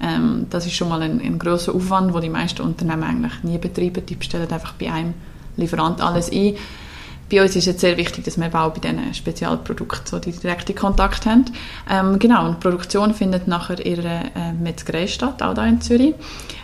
Ähm, 0.00 0.46
das 0.48 0.64
ist 0.64 0.74
schon 0.74 0.88
mal 0.88 1.02
ein, 1.02 1.20
ein 1.20 1.40
grosser 1.40 1.74
Aufwand, 1.74 2.14
den 2.14 2.20
die 2.20 2.30
meisten 2.30 2.62
Unternehmen 2.62 3.02
eigentlich 3.02 3.42
nie 3.42 3.58
betreiben. 3.58 4.06
Die 4.06 4.14
bestellen 4.14 4.48
einfach 4.48 4.74
bei 4.74 4.92
einem 4.92 5.14
Lieferant 5.56 6.00
alles 6.00 6.30
ein 6.30 6.54
bei 7.30 7.42
uns 7.42 7.54
ist 7.54 7.68
es 7.68 7.80
sehr 7.80 7.96
wichtig, 7.96 8.24
dass 8.24 8.38
wir 8.38 8.52
auch 8.54 8.72
bei 8.72 8.80
diesen 8.80 9.14
Spezialprodukten 9.14 10.06
so 10.06 10.18
die 10.18 10.32
direkten 10.32 10.74
Kontakt 10.74 11.26
haben. 11.26 11.44
Ähm, 11.88 12.18
genau, 12.18 12.46
und 12.46 12.56
die 12.56 12.68
Produktion 12.68 13.14
findet 13.14 13.46
nachher 13.46 13.84
in 13.84 14.02
der 14.02 14.36
äh, 14.36 14.52
Metzgerei 14.52 15.06
statt, 15.06 15.42
auch 15.42 15.54
hier 15.54 15.66
in 15.66 15.80
Zürich. 15.80 16.14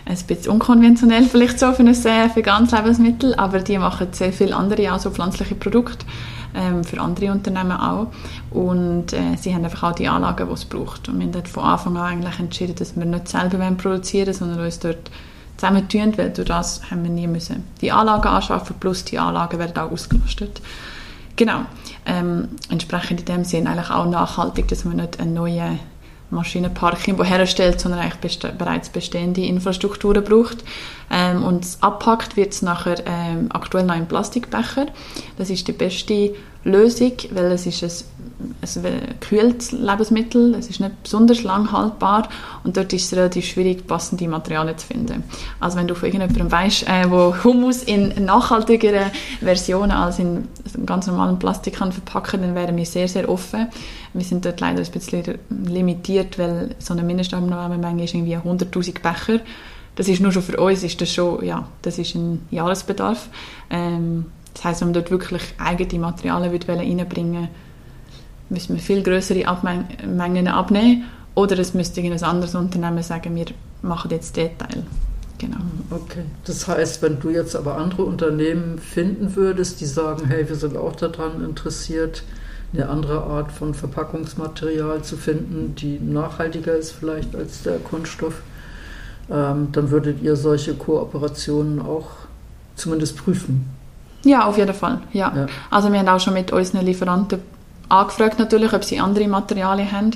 Ein 0.05 0.17
bisschen 0.27 0.51
unkonventionell 0.51 1.23
vielleicht 1.23 1.59
so 1.59 1.71
für 1.71 1.83
ein 1.83 1.87
äh, 1.87 2.29
veganes 2.35 2.71
Lebensmittel, 2.71 3.33
aber 3.35 3.59
die 3.59 3.77
machen 3.77 4.07
sehr 4.11 4.33
viele 4.33 4.55
andere, 4.55 4.93
auch 4.93 4.99
so 4.99 5.09
pflanzliche 5.09 5.55
Produkte, 5.55 6.05
ähm, 6.53 6.83
für 6.83 6.99
andere 6.99 7.31
Unternehmen 7.31 7.71
auch. 7.71 8.07
Und 8.51 9.13
äh, 9.13 9.37
sie 9.37 9.53
haben 9.55 9.63
einfach 9.63 9.91
auch 9.91 9.95
die 9.95 10.07
Anlagen, 10.07 10.47
die 10.47 10.53
es 10.53 10.65
braucht. 10.65 11.07
Und 11.07 11.19
wir 11.19 11.27
haben 11.27 11.45
von 11.45 11.63
Anfang 11.63 11.97
an 11.97 12.03
eigentlich 12.03 12.39
entschieden, 12.39 12.75
dass 12.75 12.95
wir 12.95 13.05
nicht 13.05 13.27
selber 13.29 13.71
produzieren 13.71 14.27
wollen, 14.27 14.33
sondern 14.33 14.59
uns 14.65 14.79
dort 14.79 15.11
zusammen 15.57 15.89
tun, 15.89 16.17
weil 16.17 16.29
durch 16.31 16.47
das 16.47 16.81
haben 16.89 17.03
wir 17.03 17.09
nie 17.09 17.27
müssen 17.27 17.63
die 17.81 17.91
Anlagen 17.91 18.27
anschaffen, 18.27 18.75
plus 18.79 19.03
die 19.03 19.19
Anlagen 19.19 19.59
werden 19.59 19.77
auch 19.77 19.91
ausgelastet. 19.91 20.61
Genau. 21.35 21.61
Ähm, 22.05 22.49
entsprechend 22.69 23.21
in 23.21 23.25
dem 23.25 23.43
Sinn 23.43 23.67
eigentlich 23.67 23.89
auch 23.89 24.05
nachhaltig, 24.05 24.67
dass 24.69 24.85
man 24.85 24.97
nicht 24.97 25.19
einen 25.19 25.33
neuen 25.33 25.79
Maschinenpark 26.29 27.07
irgendwo 27.07 27.23
herstellt, 27.23 27.79
sondern 27.79 28.01
eigentlich 28.01 28.19
beste 28.19 28.51
bereits 28.51 28.89
bestehende 28.89 29.45
Infrastrukturen 29.45 30.23
braucht. 30.23 30.63
Ähm, 31.09 31.43
und 31.43 31.65
abpackt 31.79 32.35
wird 32.35 32.53
es 32.53 32.61
nachher 32.61 32.97
ähm, 33.05 33.47
aktuell 33.49 33.85
noch 33.85 33.95
im 33.95 34.07
Plastikbecher. 34.07 34.87
Das 35.37 35.49
ist 35.49 35.67
die 35.67 35.73
beste 35.73 36.33
Lösung, 36.63 37.13
weil 37.31 37.51
es 37.51 37.65
ist 37.65 37.83
ein, 37.83 38.85
ein 38.85 39.19
kühles 39.19 39.71
Lebensmittel, 39.71 40.53
es 40.55 40.69
ist 40.69 40.79
nicht 40.79 41.03
besonders 41.03 41.43
lang 41.43 41.71
haltbar 41.71 42.27
und 42.63 42.77
dort 42.77 42.91
ist 42.93 43.05
es 43.05 43.17
relativ 43.17 43.45
schwierig, 43.45 43.87
passende 43.87 44.27
Materialien 44.27 44.77
zu 44.77 44.87
finden. 44.87 45.23
Also 45.59 45.77
wenn 45.77 45.87
du 45.87 45.95
von 45.95 46.07
irgendjemandem 46.07 46.51
weißt, 46.51 46.87
äh, 46.87 47.09
wo 47.09 47.33
Hummus 47.43 47.83
in 47.83 48.25
nachhaltigeren 48.25 49.11
Versionen 49.39 49.91
als 49.91 50.19
in 50.19 50.47
ganz 50.85 51.07
normalen 51.07 51.39
Plastik 51.39 51.75
kann 51.75 51.91
verpacken, 51.91 52.41
dann 52.41 52.55
wären 52.55 52.75
wir 52.75 52.85
sehr, 52.85 53.07
sehr 53.07 53.29
offen. 53.29 53.67
Wir 54.13 54.25
sind 54.25 54.45
dort 54.45 54.59
leider 54.59 54.81
ein 54.81 54.91
bisschen 54.91 55.39
limitiert, 55.49 56.37
weil 56.37 56.75
so 56.79 56.93
eine 56.93 57.03
Mindestabnahmemenge 57.03 58.03
ist 58.03 58.13
irgendwie 58.13 58.35
100'000 58.37 59.01
Becher. 59.01 59.41
Das 59.95 60.07
ist 60.07 60.21
nur 60.21 60.31
schon 60.31 60.43
für 60.43 60.57
uns, 60.57 60.83
ist 60.83 61.01
das 61.01 61.11
schon, 61.11 61.43
ja, 61.43 61.67
das 61.81 61.97
ist 61.97 62.13
ein 62.13 62.45
Jahresbedarf. 62.51 63.29
Ähm, 63.71 64.25
das 64.57 64.65
heisst, 64.65 64.81
wenn 64.81 64.89
man 64.89 64.93
dort 64.95 65.11
wirklich 65.11 65.43
eigene 65.57 65.99
Materialien 65.99 66.51
reinbringen 66.51 67.41
will, 67.43 67.49
müssen 68.49 68.75
wir 68.75 68.81
viel 68.81 69.03
größere 69.03 69.45
Mengen 70.05 70.47
abnehmen 70.47 71.05
oder 71.35 71.59
es 71.59 71.73
müsste 71.73 72.01
ein 72.01 72.23
anderes 72.23 72.55
Unternehmen 72.55 73.03
sagen, 73.03 73.35
wir 73.35 73.45
machen 73.81 74.09
jetzt 74.11 74.35
den 74.35 74.57
Teil. 74.57 74.83
Genau. 75.37 75.57
Okay. 75.91 76.23
Das 76.45 76.67
heißt, 76.67 77.03
wenn 77.03 77.19
du 77.19 77.29
jetzt 77.29 77.55
aber 77.55 77.77
andere 77.77 78.03
Unternehmen 78.03 78.79
finden 78.79 79.35
würdest, 79.35 79.79
die 79.81 79.85
sagen, 79.85 80.25
hey, 80.27 80.49
wir 80.49 80.55
sind 80.55 80.75
auch 80.75 80.95
daran 80.95 81.43
interessiert, 81.43 82.23
eine 82.73 82.89
andere 82.89 83.23
Art 83.23 83.51
von 83.51 83.75
Verpackungsmaterial 83.75 85.03
zu 85.03 85.15
finden, 85.15 85.75
die 85.75 85.99
nachhaltiger 85.99 86.75
ist 86.75 86.91
vielleicht 86.91 87.35
als 87.35 87.61
der 87.61 87.77
Kunststoff, 87.77 88.41
ähm, 89.29 89.69
dann 89.71 89.91
würdet 89.91 90.21
ihr 90.23 90.35
solche 90.35 90.73
Kooperationen 90.73 91.81
auch 91.81 92.09
zumindest 92.75 93.17
prüfen. 93.17 93.76
Ja, 94.23 94.45
auf 94.45 94.57
jeden 94.57 94.73
Fall. 94.73 94.99
Ja. 95.13 95.33
ja. 95.35 95.45
Also 95.69 95.91
wir 95.91 95.99
haben 95.99 96.09
auch 96.09 96.19
schon 96.19 96.33
mit 96.33 96.51
unseren 96.51 96.85
Lieferanten 96.85 97.39
angefragt 97.89 98.39
natürlich, 98.39 98.73
ob 98.73 98.83
sie 98.83 98.99
andere 98.99 99.27
Materialien 99.27 99.91
haben. 99.91 100.11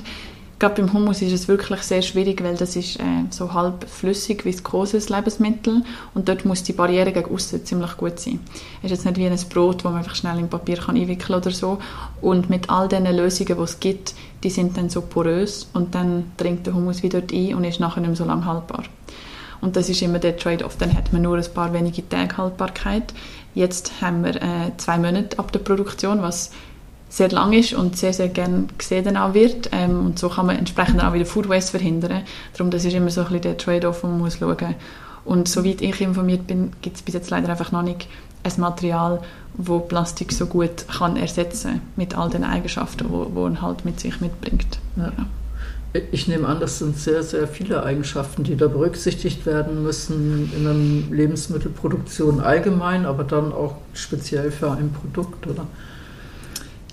Gerade 0.58 0.80
beim 0.80 0.92
Hummus 0.92 1.20
ist 1.22 1.32
es 1.32 1.48
wirklich 1.48 1.82
sehr 1.82 2.02
schwierig, 2.02 2.40
weil 2.44 2.56
das 2.56 2.76
ist 2.76 3.00
äh, 3.00 3.24
so 3.30 3.52
halb 3.52 3.88
flüssig, 3.90 4.44
viskoses 4.44 5.08
Lebensmittel 5.08 5.82
und 6.14 6.28
dort 6.28 6.44
muss 6.44 6.62
die 6.62 6.72
Barriere 6.72 7.10
gegen 7.10 7.34
außen 7.34 7.64
ziemlich 7.64 7.96
gut 7.96 8.20
sein. 8.20 8.38
Es 8.80 8.84
ist 8.84 8.90
jetzt 8.98 9.04
nicht 9.04 9.16
wie 9.16 9.26
ein 9.26 9.36
Brot, 9.52 9.78
das 9.78 9.84
man 9.84 9.96
einfach 9.96 10.14
schnell 10.14 10.38
in 10.38 10.48
Papier 10.48 10.76
kann 10.76 10.96
einwickeln 10.96 11.36
oder 11.36 11.50
so. 11.50 11.78
Und 12.20 12.48
mit 12.48 12.70
all 12.70 12.86
diesen 12.86 13.06
Lösungen, 13.06 13.56
die 13.56 13.62
es 13.62 13.80
gibt, 13.80 14.14
die 14.44 14.50
sind 14.50 14.76
dann 14.76 14.88
so 14.88 15.00
porös 15.00 15.68
und 15.72 15.96
dann 15.96 16.30
dringt 16.36 16.64
der 16.64 16.74
Hummus 16.74 17.02
wieder 17.02 17.22
dort 17.22 17.32
ein 17.32 17.56
und 17.56 17.64
ist 17.64 17.80
nachher 17.80 18.00
nicht 18.00 18.10
mehr 18.10 18.16
so 18.16 18.24
lange 18.24 18.44
haltbar. 18.44 18.84
Und 19.60 19.76
das 19.76 19.88
ist 19.88 20.02
immer 20.02 20.18
der 20.18 20.36
Trade-off. 20.36 20.76
Dann 20.76 20.94
hat 20.94 21.12
man 21.12 21.22
nur 21.22 21.38
ein 21.38 21.54
paar 21.54 21.72
wenige 21.72 22.08
Tage 22.08 22.36
Haltbarkeit. 22.36 23.14
Jetzt 23.54 24.00
haben 24.00 24.24
wir 24.24 24.36
äh, 24.36 24.72
zwei 24.76 24.98
Monate 24.98 25.38
ab 25.38 25.52
der 25.52 25.60
Produktion, 25.60 26.22
was 26.22 26.50
sehr 27.08 27.30
lang 27.30 27.52
ist 27.52 27.74
und 27.74 27.96
sehr, 27.96 28.14
sehr 28.14 28.28
gerne 28.28 28.64
gesehen 28.78 29.16
auch 29.16 29.34
wird. 29.34 29.68
Ähm, 29.72 30.06
und 30.06 30.18
so 30.18 30.30
kann 30.30 30.46
man 30.46 30.56
entsprechend 30.56 31.04
auch 31.04 31.12
wieder 31.12 31.26
Food 31.26 31.48
Waste 31.48 31.72
verhindern. 31.72 32.22
Darum, 32.54 32.70
das 32.70 32.84
ist 32.84 32.94
immer 32.94 33.10
so 33.10 33.20
ein 33.20 33.26
bisschen 33.26 33.42
der 33.42 33.58
Trade-off, 33.58 34.02
man 34.02 34.18
muss 34.18 34.38
schauen. 34.38 34.74
Und 35.24 35.48
soweit 35.48 35.82
ich 35.82 36.00
informiert 36.00 36.46
bin, 36.46 36.72
gibt 36.80 36.96
es 36.96 37.02
bis 37.02 37.14
jetzt 37.14 37.30
leider 37.30 37.50
einfach 37.50 37.70
noch 37.70 37.82
nicht 37.82 38.08
ein 38.44 38.52
Material, 38.56 39.20
wo 39.54 39.78
Plastik 39.78 40.32
so 40.32 40.46
gut 40.46 40.88
kann 40.88 41.16
ersetzen 41.16 41.82
mit 41.96 42.16
all 42.16 42.30
den 42.30 42.44
Eigenschaften, 42.44 43.06
wo 43.10 43.46
er 43.46 43.62
halt 43.62 43.84
mit 43.84 44.00
sich 44.00 44.20
mitbringt. 44.20 44.78
Ja. 44.96 45.12
Ich 46.10 46.26
nehme 46.26 46.48
an, 46.48 46.58
das 46.58 46.78
sind 46.78 46.96
sehr, 46.96 47.22
sehr 47.22 47.46
viele 47.46 47.82
Eigenschaften, 47.82 48.44
die 48.44 48.56
da 48.56 48.66
berücksichtigt 48.66 49.44
werden 49.44 49.82
müssen 49.82 50.50
in 50.56 50.66
einer 50.66 51.14
Lebensmittelproduktion 51.14 52.40
allgemein, 52.40 53.04
aber 53.04 53.24
dann 53.24 53.52
auch 53.52 53.74
speziell 53.92 54.50
für 54.50 54.70
ein 54.70 54.90
Produkt, 54.90 55.46
oder? 55.46 55.66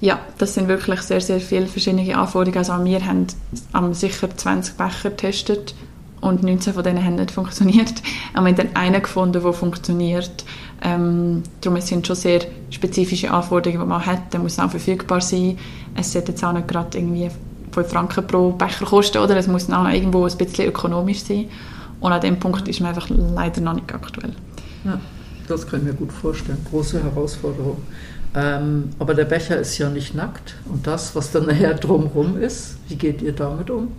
Ja, 0.02 0.20
das 0.38 0.54
sind 0.54 0.68
wirklich 0.68 1.02
sehr, 1.02 1.22
sehr 1.22 1.40
viele 1.40 1.68
verschiedene 1.68 2.18
Anforderungen. 2.18 2.58
Also 2.58 2.84
wir 2.84 3.06
haben 3.06 3.28
um, 3.74 3.94
sicher 3.94 4.30
20 4.36 4.76
Becher 4.76 5.10
getestet 5.10 5.76
und 6.22 6.44
19 6.44 6.74
von 6.74 6.84
denen 6.84 7.04
haben 7.04 7.16
nicht 7.16 7.32
funktioniert. 7.32 8.02
Und 8.36 8.44
wir 8.44 8.50
haben 8.50 8.56
dann 8.56 8.76
einen 8.76 9.02
gefunden, 9.02 9.42
der 9.42 9.54
funktioniert. 9.54 10.46
Ähm, 10.82 11.44
darum 11.62 11.80
sind 11.80 12.06
schon 12.06 12.16
sehr 12.16 12.42
spezifische 12.70 13.32
Anforderungen, 13.32 13.82
die 13.82 13.88
man 13.88 14.06
hat. 14.06 14.34
Der 14.34 14.42
muss 14.42 14.60
auch 14.60 14.72
verfügbar 14.72 15.22
sein. 15.22 15.58
Es 15.96 16.12
sollte 16.12 16.32
jetzt 16.32 16.44
auch 16.44 16.54
nicht 16.54 16.68
gerade 16.68 16.98
irgendwie 16.98 17.30
5 17.72 17.90
Franken 17.90 18.28
pro 18.28 18.52
Becher 18.52 18.86
kosten, 18.86 19.20
oder? 19.20 19.38
Es 19.38 19.48
muss 19.48 19.70
auch 19.70 19.88
irgendwo 19.88 20.26
ein 20.26 20.38
bisschen 20.38 20.68
ökonomisch 20.68 21.24
sein. 21.24 21.46
Und 22.00 22.12
an 22.12 22.22
dem 22.22 22.40
Punkt 22.40 22.68
ist 22.68 22.80
man 22.80 22.90
einfach 22.90 23.10
leider 23.10 23.62
noch 23.62 23.74
nicht 23.74 23.94
aktuell. 23.94 24.34
Ja, 24.86 25.00
das 25.48 25.68
kann 25.68 25.82
ich 25.82 25.86
mir 25.88 25.94
gut 25.94 26.12
vorstellen. 26.12 26.66
Große 26.70 27.04
Herausforderung. 27.04 27.78
Ähm, 28.36 28.90
aber 29.00 29.16
der 29.16 29.26
Becher 29.26 29.58
ist 29.58 29.78
ja 29.78 29.90
nicht 29.90 30.16
nackt. 30.16 30.56
Und 30.66 30.86
das, 30.88 31.16
was 31.16 31.32
dann 31.32 31.46
nachher 31.48 31.74
drumherum 31.74 32.38
ist, 32.38 32.78
wie 32.88 32.96
geht 32.96 33.22
ihr 33.22 33.34
damit 33.34 33.70
um? 33.70 33.92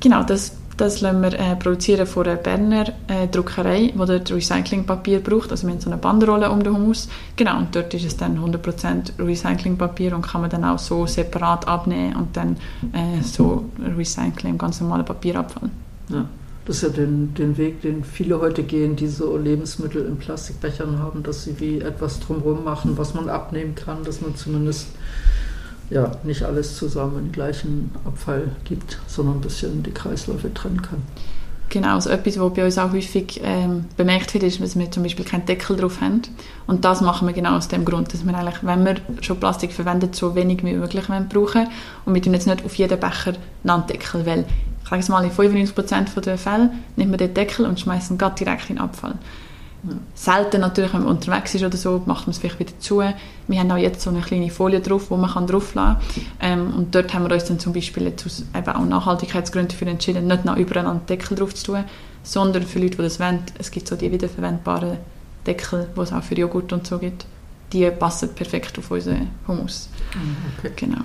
Genau, 0.00 0.22
das, 0.22 0.56
das 0.76 1.00
lassen 1.00 1.22
wir 1.22 1.32
äh, 1.38 1.56
produzieren 1.56 2.06
von 2.06 2.26
einer 2.26 2.36
Berner 2.36 2.88
äh, 3.08 3.28
Druckerei, 3.28 3.92
die 3.94 3.98
dort 3.98 4.30
Recyclingpapier 4.30 5.20
braucht. 5.20 5.50
Also 5.50 5.66
wir 5.66 5.74
haben 5.74 5.80
so 5.80 5.90
eine 5.90 5.98
Bandrolle 5.98 6.50
um 6.50 6.62
den 6.62 6.74
Haus. 6.74 7.08
Genau, 7.36 7.58
und 7.58 7.74
dort 7.74 7.92
ist 7.94 8.04
es 8.04 8.16
dann 8.16 8.38
100% 8.38 9.18
Recyclingpapier 9.18 10.14
und 10.14 10.22
kann 10.22 10.40
man 10.40 10.50
dann 10.50 10.64
auch 10.64 10.78
so 10.78 11.06
separat 11.06 11.68
abnehmen 11.68 12.16
und 12.16 12.36
dann 12.36 12.56
äh, 12.92 13.22
so 13.22 13.66
recyceln 13.96 14.58
ganz 14.58 14.80
normalen 14.80 15.04
Papierabfall. 15.04 15.70
Ja. 16.08 16.26
Das 16.64 16.76
ist 16.76 16.82
ja 16.82 16.88
den, 16.90 17.34
den 17.34 17.56
Weg, 17.56 17.82
den 17.82 18.04
viele 18.04 18.40
heute 18.40 18.62
gehen, 18.62 18.94
die 18.94 19.08
so 19.08 19.36
Lebensmittel 19.36 20.06
in 20.06 20.16
Plastikbechern 20.16 21.00
haben, 21.00 21.24
dass 21.24 21.42
sie 21.42 21.58
wie 21.58 21.80
etwas 21.80 22.20
drumherum 22.20 22.62
machen, 22.62 22.96
was 22.96 23.14
man 23.14 23.28
abnehmen 23.28 23.74
kann, 23.74 24.04
dass 24.04 24.20
man 24.20 24.36
zumindest 24.36 24.86
ja, 25.92 26.12
nicht 26.24 26.42
alles 26.42 26.76
zusammen 26.76 27.26
in 27.26 27.32
gleichen 27.32 27.90
Abfall 28.04 28.52
gibt, 28.64 28.98
sondern 29.06 29.36
ein 29.36 29.40
bisschen 29.40 29.82
die 29.82 29.90
Kreisläufe 29.90 30.52
trennen 30.52 30.82
kann. 30.82 31.02
Genau, 31.68 31.94
also 31.94 32.10
etwas, 32.10 32.38
was 32.38 32.52
bei 32.52 32.64
uns 32.66 32.76
auch 32.76 32.92
häufig 32.92 33.40
ähm, 33.42 33.86
bemerkt 33.96 34.34
wird, 34.34 34.42
ist, 34.42 34.60
dass 34.60 34.78
wir 34.78 34.90
zum 34.90 35.04
Beispiel 35.04 35.24
keinen 35.24 35.46
Deckel 35.46 35.76
drauf 35.76 36.02
haben. 36.02 36.20
Und 36.66 36.84
das 36.84 37.00
machen 37.00 37.26
wir 37.26 37.32
genau 37.32 37.56
aus 37.56 37.68
dem 37.68 37.86
Grund, 37.86 38.12
dass 38.12 38.26
wir 38.26 38.34
eigentlich, 38.34 38.62
wenn 38.62 38.84
wir 38.84 38.96
schon 39.22 39.40
Plastik 39.40 39.72
verwenden, 39.72 40.10
so 40.12 40.34
wenig 40.34 40.62
wie 40.64 40.74
möglich 40.74 41.06
brauchen. 41.06 41.68
Und 42.04 42.14
wir 42.14 42.20
tun 42.20 42.34
jetzt 42.34 42.46
nicht 42.46 42.62
auf 42.64 42.74
jeden 42.74 43.00
Becher 43.00 43.32
einen 43.64 43.86
Deckel, 43.86 44.26
weil 44.26 44.44
sage 44.92 45.00
es 45.00 45.08
mal, 45.08 45.24
in 45.24 45.30
95% 45.30 46.20
der 46.20 46.36
Fälle 46.36 46.70
nimmt 46.96 47.10
man 47.10 47.18
den 47.18 47.32
Deckel 47.32 47.64
und 47.64 47.80
schmeißt 47.80 48.10
ihn 48.10 48.18
direkt 48.18 48.68
in 48.68 48.76
den 48.76 48.84
Abfall. 48.84 49.14
Selten 50.14 50.60
natürlich, 50.60 50.92
wenn 50.94 51.02
man 51.02 51.10
unterwegs 51.10 51.54
ist 51.54 51.64
oder 51.64 51.76
so, 51.76 52.02
macht 52.06 52.26
man 52.26 52.32
es 52.32 52.38
vielleicht 52.38 52.60
wieder 52.60 52.78
zu. 52.78 53.02
Wir 53.48 53.58
haben 53.58 53.70
auch 53.70 53.76
jetzt 53.76 54.00
so 54.00 54.10
eine 54.10 54.20
kleine 54.20 54.50
Folie 54.50 54.80
drauf, 54.80 55.10
wo 55.10 55.16
man 55.16 55.30
kann 55.30 55.46
draufladen 55.46 55.96
kann. 56.14 56.26
Ähm, 56.40 56.74
und 56.74 56.94
dort 56.94 57.12
haben 57.12 57.28
wir 57.28 57.34
uns 57.34 57.46
dann 57.46 57.58
zum 57.58 57.72
Beispiel 57.72 58.04
jetzt 58.04 58.24
aus 58.24 58.44
eben 58.56 58.68
auch 58.68 58.84
Nachhaltigkeitsgründen 58.84 59.70
dafür 59.70 59.88
entschieden, 59.88 60.28
nicht 60.28 60.44
noch 60.44 60.56
überall 60.56 60.86
einen 60.86 61.04
Deckel 61.06 61.36
drauf 61.36 61.54
zu 61.54 61.64
tun, 61.64 61.84
sondern 62.22 62.62
für 62.62 62.78
Leute, 62.78 62.96
die 62.96 63.02
das 63.02 63.18
wollen, 63.18 63.40
es 63.58 63.72
gibt 63.72 63.88
so 63.88 63.96
die 63.96 64.12
wiederverwendbaren 64.12 64.98
Deckel, 65.46 65.88
die 65.96 66.00
es 66.00 66.12
auch 66.12 66.22
für 66.22 66.36
Joghurt 66.36 66.72
und 66.72 66.86
so 66.86 66.98
gibt. 66.98 67.26
Die 67.72 67.90
passen 67.90 68.28
perfekt 68.34 68.78
auf 68.78 68.90
unseren 68.90 69.30
Hummus. 69.48 69.88
Mhm, 70.14 70.36
okay. 70.58 70.72
Genau 70.76 71.02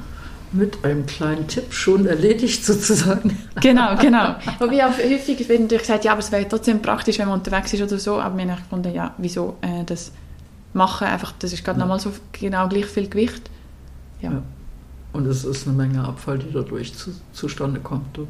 mit 0.51 0.83
einem 0.83 1.05
kleinen 1.05 1.47
Tipp 1.47 1.73
schon 1.73 2.05
erledigt 2.05 2.65
sozusagen. 2.65 3.37
Genau, 3.61 3.95
genau. 3.97 4.35
Wobei 4.59 4.85
auch 4.85 4.97
häufig 4.97 5.47
wird 5.47 5.69
gesagt, 5.69 6.05
ja, 6.05 6.11
aber 6.11 6.19
es 6.19 6.31
wäre 6.31 6.47
trotzdem 6.47 6.81
praktisch, 6.81 7.19
wenn 7.19 7.27
man 7.27 7.39
unterwegs 7.39 7.73
ist 7.73 7.81
oder 7.81 7.97
so. 7.97 8.19
Aber 8.19 8.37
wir 8.37 8.49
haben 8.49 8.57
gefunden, 8.57 8.93
ja, 8.93 9.13
wieso 9.17 9.57
äh, 9.61 9.83
das 9.85 10.11
machen? 10.73 11.07
Einfach, 11.07 11.33
das 11.39 11.53
ist 11.53 11.63
gerade 11.63 11.79
ja. 11.79 11.85
nochmal 11.85 11.99
so 11.99 12.11
genau 12.31 12.67
gleich 12.67 12.85
viel 12.85 13.09
Gewicht. 13.09 13.49
Ja. 14.21 14.31
ja. 14.31 14.41
Und 15.13 15.25
es 15.27 15.43
ist 15.43 15.67
eine 15.67 15.75
Menge 15.75 16.03
Abfall, 16.03 16.37
die 16.37 16.51
dadurch 16.51 16.93
zu, 16.93 17.11
zustande 17.33 17.79
kommt, 17.79 18.17
oder? 18.17 18.27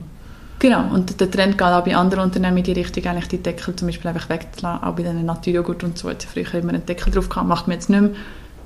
Genau, 0.60 0.92
und 0.92 1.20
der 1.20 1.30
Trend 1.30 1.56
geht 1.56 1.68
auch 1.68 1.84
bei 1.84 1.96
anderen 1.96 2.24
Unternehmen 2.24 2.58
in 2.58 2.64
die 2.64 2.72
Richtung, 2.72 3.06
eigentlich 3.06 3.28
die 3.28 3.38
Deckel 3.38 3.76
zum 3.76 3.90
Beispiel 3.90 4.10
einfach 4.10 4.28
wegzulassen. 4.28 4.84
Auch 4.84 4.96
bei 4.96 5.04
den 5.04 5.24
Naturjoghurt 5.24 5.84
und 5.84 6.00
so. 6.00 6.10
Jetzt 6.10 6.26
früher 6.26 6.52
immer 6.56 6.70
einen 6.70 6.84
Deckel 6.84 7.14
drauf 7.14 7.30
gehabt, 7.30 7.48
macht 7.48 7.68
man 7.68 7.76
jetzt 7.76 7.92
nicht 7.92 8.02
mehr. 8.02 8.10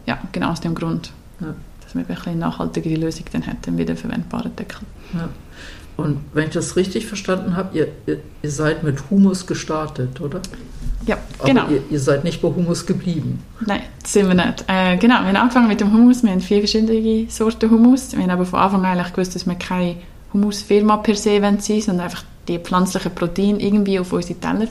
Ja, 0.06 0.20
genau 0.32 0.52
aus 0.52 0.62
dem 0.62 0.74
Grund. 0.74 1.12
Ja 1.42 1.54
dass 1.94 2.08
man 2.08 2.18
eine 2.26 2.36
nachhaltigere 2.36 2.96
Lösung 2.96 3.26
dann 3.32 3.46
hat, 3.48 3.68
einen 3.68 3.78
wiederverwendbaren 3.78 4.56
Deckel. 4.56 4.82
Ja. 5.14 5.30
Und 5.98 6.20
wenn 6.34 6.46
ich 6.46 6.54
das 6.54 6.76
richtig 6.76 7.06
verstanden 7.06 7.56
habe, 7.56 7.78
ihr, 7.78 7.88
ihr, 8.08 8.20
ihr 8.42 8.52
seid 8.52 8.84
mit 8.84 9.10
Humus 9.10 9.46
gestartet, 9.46 10.20
oder? 10.22 10.42
Ja, 11.06 11.18
genau. 11.44 11.68
Ihr, 11.68 11.84
ihr, 11.90 12.00
seid 12.00 12.24
nicht 12.24 12.42
bei 12.42 12.48
Humus 12.48 12.86
geblieben. 12.86 13.44
Nein, 13.66 13.82
das 14.02 14.14
sind 14.14 14.28
wir 14.28 14.36
nicht. 14.36 14.64
Äh, 14.68 14.98
genau, 14.98 15.22
wir 15.22 15.28
haben 15.28 15.36
angefangen 15.36 15.68
mit 15.68 15.82
dem 15.82 15.92
Humus. 15.92 16.24
Wir 16.24 16.32
haben 16.32 16.42
vier 16.42 16.60
verschiedene 16.60 17.26
Sorten 17.30 17.70
Humus. 17.70 18.14
Wir 18.14 18.24
haben 18.24 18.30
aber 18.30 18.46
von 18.46 18.60
Anfang 18.60 18.86
an 18.86 18.98
eigentlich 18.98 19.14
gewusst, 19.14 19.36
dass 19.36 19.46
wir 19.46 19.56
keine 19.56 19.96
Humusfirma 20.34 20.98
per 20.98 21.16
se 21.16 21.40
sein 21.42 21.60
sondern 21.82 22.06
einfach 22.06 22.24
die 22.48 22.60
pflanzlichen 22.60 23.14
Proteine 23.14 23.62
irgendwie 23.62 24.00
auf 24.00 24.14
unsere 24.14 24.40
Teller 24.40 24.68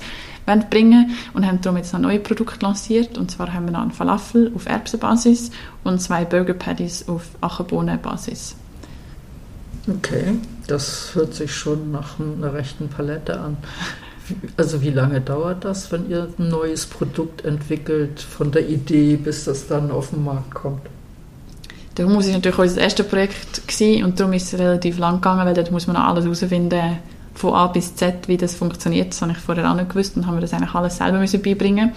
bringen 0.68 1.10
und 1.32 1.46
haben 1.46 1.60
darum 1.60 1.76
jetzt 1.76 1.94
ein 1.94 2.02
neues 2.02 2.22
Produkt 2.22 2.60
lanciert. 2.62 3.16
Und 3.18 3.30
zwar 3.30 3.52
haben 3.52 3.66
wir 3.66 3.72
noch 3.72 3.82
einen 3.82 3.92
Falafel 3.92 4.50
auf 4.54 4.66
Erbsenbasis 4.66 5.52
und 5.84 6.00
zwei 6.00 6.24
Burger 6.24 6.54
Patties 6.54 7.08
auf 7.08 7.28
Ackerbohnenbasis. 7.40 8.56
Okay, 9.88 10.34
das 10.66 11.14
hört 11.14 11.34
sich 11.34 11.54
schon 11.54 11.92
nach 11.92 12.18
einer 12.18 12.52
rechten 12.52 12.88
Palette 12.88 13.38
an. 13.38 13.56
Also 14.56 14.82
wie 14.82 14.90
lange 14.90 15.20
dauert 15.20 15.64
das, 15.64 15.90
wenn 15.90 16.08
ihr 16.08 16.28
ein 16.38 16.48
neues 16.48 16.86
Produkt 16.86 17.44
entwickelt, 17.44 18.20
von 18.20 18.52
der 18.52 18.68
Idee 18.68 19.16
bis 19.16 19.44
das 19.44 19.66
dann 19.66 19.90
auf 19.90 20.10
den 20.10 20.24
Markt 20.24 20.54
kommt? 20.54 20.82
Der 21.96 22.06
Hummus 22.06 22.26
war 22.26 22.34
natürlich 22.34 22.58
unser 22.58 22.80
erstes 22.80 23.06
Projekt 23.08 23.66
gewesen, 23.66 24.04
und 24.04 24.20
darum 24.20 24.32
ist 24.32 24.52
es 24.52 24.58
relativ 24.58 24.98
lang 24.98 25.16
gegangen, 25.16 25.44
weil 25.44 25.54
dort 25.54 25.72
muss 25.72 25.86
man 25.86 25.96
noch 25.96 26.04
alles 26.04 26.24
herausfinden, 26.24 26.98
von 27.34 27.54
A 27.54 27.66
bis 27.68 27.94
Z, 27.94 28.28
wie 28.28 28.36
das 28.36 28.54
funktioniert. 28.54 29.12
Das 29.12 29.22
habe 29.22 29.32
ich 29.32 29.38
vorher 29.38 29.70
auch 29.70 29.76
nicht 29.76 29.90
gewusst 29.90 30.16
und 30.16 30.26
haben 30.26 30.36
wir 30.36 30.40
das 30.40 30.52
eigentlich 30.52 30.74
alles 30.74 30.96
selber 30.96 31.18
müssen 31.18 31.42
beibringen 31.42 31.92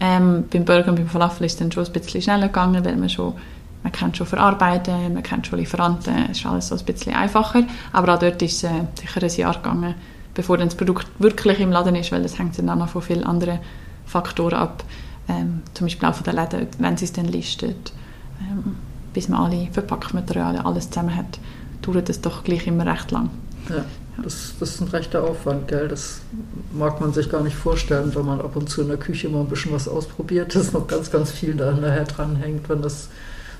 ähm, 0.00 0.44
Beim 0.50 0.64
Burger 0.64 0.88
und 0.88 0.96
beim 0.96 1.08
Falafel 1.08 1.46
ist 1.46 1.52
es 1.52 1.58
dann 1.58 1.72
schon 1.72 1.84
ein 1.84 1.92
bisschen 1.92 2.22
schneller 2.22 2.46
gegangen, 2.46 2.84
weil 2.84 2.96
man 2.96 3.08
schon 3.08 3.34
man 3.82 3.92
kennt 3.92 4.16
schon 4.16 4.26
Verarbeiten, 4.26 5.14
man 5.14 5.22
kennt 5.22 5.46
schon 5.46 5.58
Lieferanten, 5.58 6.30
es 6.30 6.38
ist 6.38 6.46
alles 6.46 6.68
so 6.68 6.76
ein 6.76 6.84
bisschen 6.84 7.14
einfacher. 7.14 7.62
Aber 7.92 8.14
auch 8.14 8.18
dort 8.18 8.42
ist 8.42 8.64
es 8.64 8.64
äh, 8.64 8.84
sicher 8.98 9.22
ein 9.22 9.30
Jahr 9.30 9.54
gegangen, 9.54 9.94
bevor 10.34 10.58
dann 10.58 10.68
das 10.68 10.76
Produkt 10.76 11.06
wirklich 11.18 11.60
im 11.60 11.70
Laden 11.70 11.94
ist, 11.94 12.10
weil 12.10 12.22
das 12.22 12.38
hängt 12.38 12.58
dann 12.58 12.68
auch 12.70 12.76
noch 12.76 12.88
von 12.88 13.02
vielen 13.02 13.24
anderen 13.24 13.60
Faktoren 14.04 14.58
ab. 14.58 14.84
Ähm, 15.28 15.62
zum 15.74 15.86
Beispiel 15.86 16.08
auch 16.08 16.14
von 16.14 16.24
den 16.24 16.34
Läden, 16.34 16.66
wenn 16.78 16.96
sie 16.96 17.04
es 17.04 17.12
dann 17.12 17.26
listet. 17.26 17.92
Ähm, 18.40 18.76
bis 19.12 19.28
man 19.28 19.40
alle 19.40 19.68
Verpackungsmaterialien, 19.72 20.64
alles 20.64 20.90
zusammen 20.90 21.14
hat, 21.14 21.38
dauert 21.82 22.08
das 22.08 22.20
doch 22.20 22.44
gleich 22.44 22.66
immer 22.66 22.86
recht 22.86 23.10
lang. 23.10 23.30
Ja. 23.68 23.84
Das, 24.22 24.54
das 24.58 24.70
ist 24.70 24.80
ein 24.80 24.88
rechter 24.88 25.22
Aufwand, 25.22 25.68
gell? 25.68 25.88
Das 25.88 26.20
mag 26.72 27.00
man 27.00 27.12
sich 27.12 27.30
gar 27.30 27.42
nicht 27.42 27.56
vorstellen, 27.56 28.14
wenn 28.14 28.24
man 28.24 28.40
ab 28.40 28.56
und 28.56 28.68
zu 28.68 28.82
in 28.82 28.88
der 28.88 28.96
Küche 28.96 29.28
mal 29.28 29.40
ein 29.40 29.48
bisschen 29.48 29.72
was 29.72 29.86
ausprobiert, 29.86 30.54
dass 30.54 30.72
noch 30.72 30.86
ganz, 30.86 31.10
ganz 31.10 31.30
viel 31.30 31.54
da 31.54 31.72
nachher 31.72 32.04
dranhängt, 32.04 32.68
wenn 32.68 32.82
das, 32.82 33.08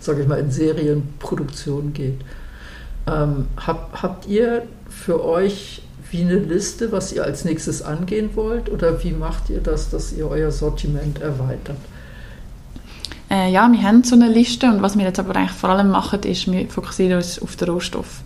sage 0.01 0.23
ich 0.23 0.29
mal, 0.29 0.39
in 0.39 0.51
Serienproduktion 0.51 1.93
geht. 1.93 2.21
Ähm, 3.07 3.47
hab, 3.57 4.03
habt 4.03 4.27
ihr 4.27 4.65
für 4.89 5.25
euch 5.25 5.83
wie 6.11 6.23
eine 6.23 6.39
Liste, 6.39 6.91
was 6.91 7.13
ihr 7.13 7.25
als 7.25 7.45
nächstes 7.45 7.83
angehen 7.83 8.31
wollt? 8.35 8.71
Oder 8.71 9.03
wie 9.05 9.13
macht 9.13 9.51
ihr 9.51 9.61
das, 9.61 9.91
dass 9.91 10.13
ihr 10.13 10.29
euer 10.29 10.51
Sortiment 10.51 11.21
erweitert? 11.21 11.77
Äh, 13.31 13.51
ja, 13.53 13.71
wir 13.71 13.83
haben 13.83 14.05
so 14.05 14.15
eine 14.15 14.29
Liste 14.29 14.67
und 14.67 14.81
was 14.83 14.97
wir 14.97 15.05
jetzt 15.05 15.19
aber 15.19 15.37
eigentlich 15.37 15.51
vor 15.51 15.71
allem 15.71 15.91
machen, 15.91 16.23
ist, 16.23 16.51
wir 16.51 16.69
fokussieren 16.69 17.17
uns 17.17 17.41
auf 17.41 17.57
den 17.57 17.69
Rohstoff. 17.69 18.23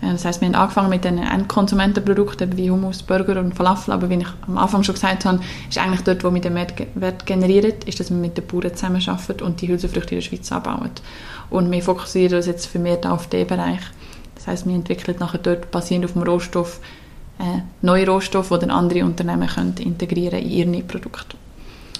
Das 0.00 0.24
heißt, 0.24 0.40
wir 0.40 0.48
haben 0.48 0.54
angefangen 0.54 0.88
mit 0.88 1.04
den 1.04 1.18
Endkonsumentenprodukten 1.18 2.56
wie 2.56 2.70
Hummus, 2.70 3.02
Burger 3.02 3.38
und 3.38 3.54
Falafel, 3.54 3.92
aber 3.92 4.08
wie 4.08 4.14
ich 4.14 4.26
am 4.46 4.56
Anfang 4.56 4.82
schon 4.82 4.94
gesagt 4.94 5.26
habe, 5.26 5.40
ist 5.68 5.76
eigentlich 5.76 6.00
dort, 6.00 6.24
wo 6.24 6.32
wir 6.32 6.40
den 6.40 6.54
Wert 6.54 7.26
generieren, 7.26 7.74
ist, 7.84 8.00
dass 8.00 8.10
wir 8.10 8.16
mit 8.16 8.38
den 8.38 8.46
Bauern 8.46 8.74
zusammenarbeiten 8.74 9.42
und 9.42 9.60
die 9.60 9.68
Hülsenfrüchte 9.68 10.14
in 10.14 10.20
der 10.20 10.26
Schweiz 10.26 10.50
anbauen. 10.50 10.90
Und 11.50 11.70
wir 11.70 11.82
fokussieren 11.82 12.36
uns 12.36 12.46
jetzt 12.46 12.66
vermehrt 12.66 13.06
auf 13.06 13.28
diesen 13.28 13.46
Bereich. 13.46 13.80
Das 14.36 14.46
heißt, 14.46 14.66
wir 14.66 14.74
entwickeln 14.74 15.18
nachher 15.20 15.38
dort 15.38 15.70
basierend 15.70 16.06
auf 16.06 16.12
dem 16.14 16.22
Rohstoff 16.22 16.80
äh, 17.38 17.60
neue 17.82 18.06
Rohstoffe, 18.06 18.48
die 18.48 18.58
dann 18.58 18.70
andere 18.70 19.04
Unternehmen 19.04 19.48
können 19.48 19.74
integrieren 19.78 20.40
in 20.40 20.72
ihre 20.72 20.82
Produkte. 20.82 21.36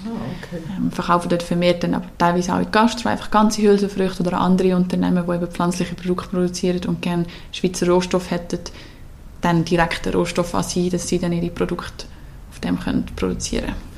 Oh, 0.07 0.11
okay. 0.39 0.63
ähm, 0.77 0.91
verkaufen 0.91 1.29
dort 1.29 1.43
vermehrt 1.43 1.83
dann 1.83 1.95
aber 1.95 2.07
teilweise 2.19 2.55
auch 2.55 2.61
in 2.61 2.71
Gastro 2.71 3.09
einfach 3.09 3.31
ganze 3.31 3.63
Hülsenfrüchte 3.63 4.23
oder 4.23 4.41
andere 4.41 4.77
Unternehmen, 4.77 5.25
die 5.27 5.35
eben 5.35 5.47
pflanzliche 5.47 5.95
Produkte 5.95 6.31
produzieren 6.31 6.81
und 6.87 7.03
gerne 7.03 7.27
Schweizer 7.53 7.89
Rohstoff 7.89 8.31
hätten, 8.31 8.61
dann 9.41 9.65
direkt 9.65 10.07
den 10.07 10.15
Rohstoff 10.15 10.55
an 10.55 10.63
sie, 10.63 10.91
dass 10.91 11.09
sie 11.09 11.19
dann 11.19 11.33
ihre 11.33 11.51
Produkte 11.51 12.07
auf 12.51 12.61
dem 12.61 12.79
können 12.79 13.07
produzieren 13.17 13.67
können. 13.67 13.91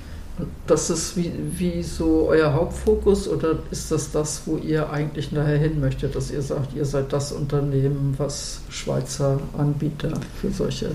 Das 0.67 0.89
ist 0.91 1.17
wie, 1.17 1.33
wie 1.59 1.83
so 1.83 2.27
euer 2.29 2.53
Hauptfokus 2.53 3.29
oder 3.29 3.59
ist 3.71 3.91
das 3.93 4.11
das, 4.13 4.43
wo 4.47 4.57
ihr 4.57 4.91
eigentlich 4.91 5.31
nachher 5.31 5.59
hin 5.59 5.79
möchtet, 5.79 6.17
dass 6.17 6.31
ihr 6.31 6.43
sagt, 6.43 6.75
ihr 6.75 6.85
seid 6.85 7.13
das 7.13 7.33
Unternehmen, 7.33 8.15
was 8.17 8.61
Schweizer 8.71 9.39
Anbieter 9.57 10.13
für 10.41 10.51
solche 10.51 10.93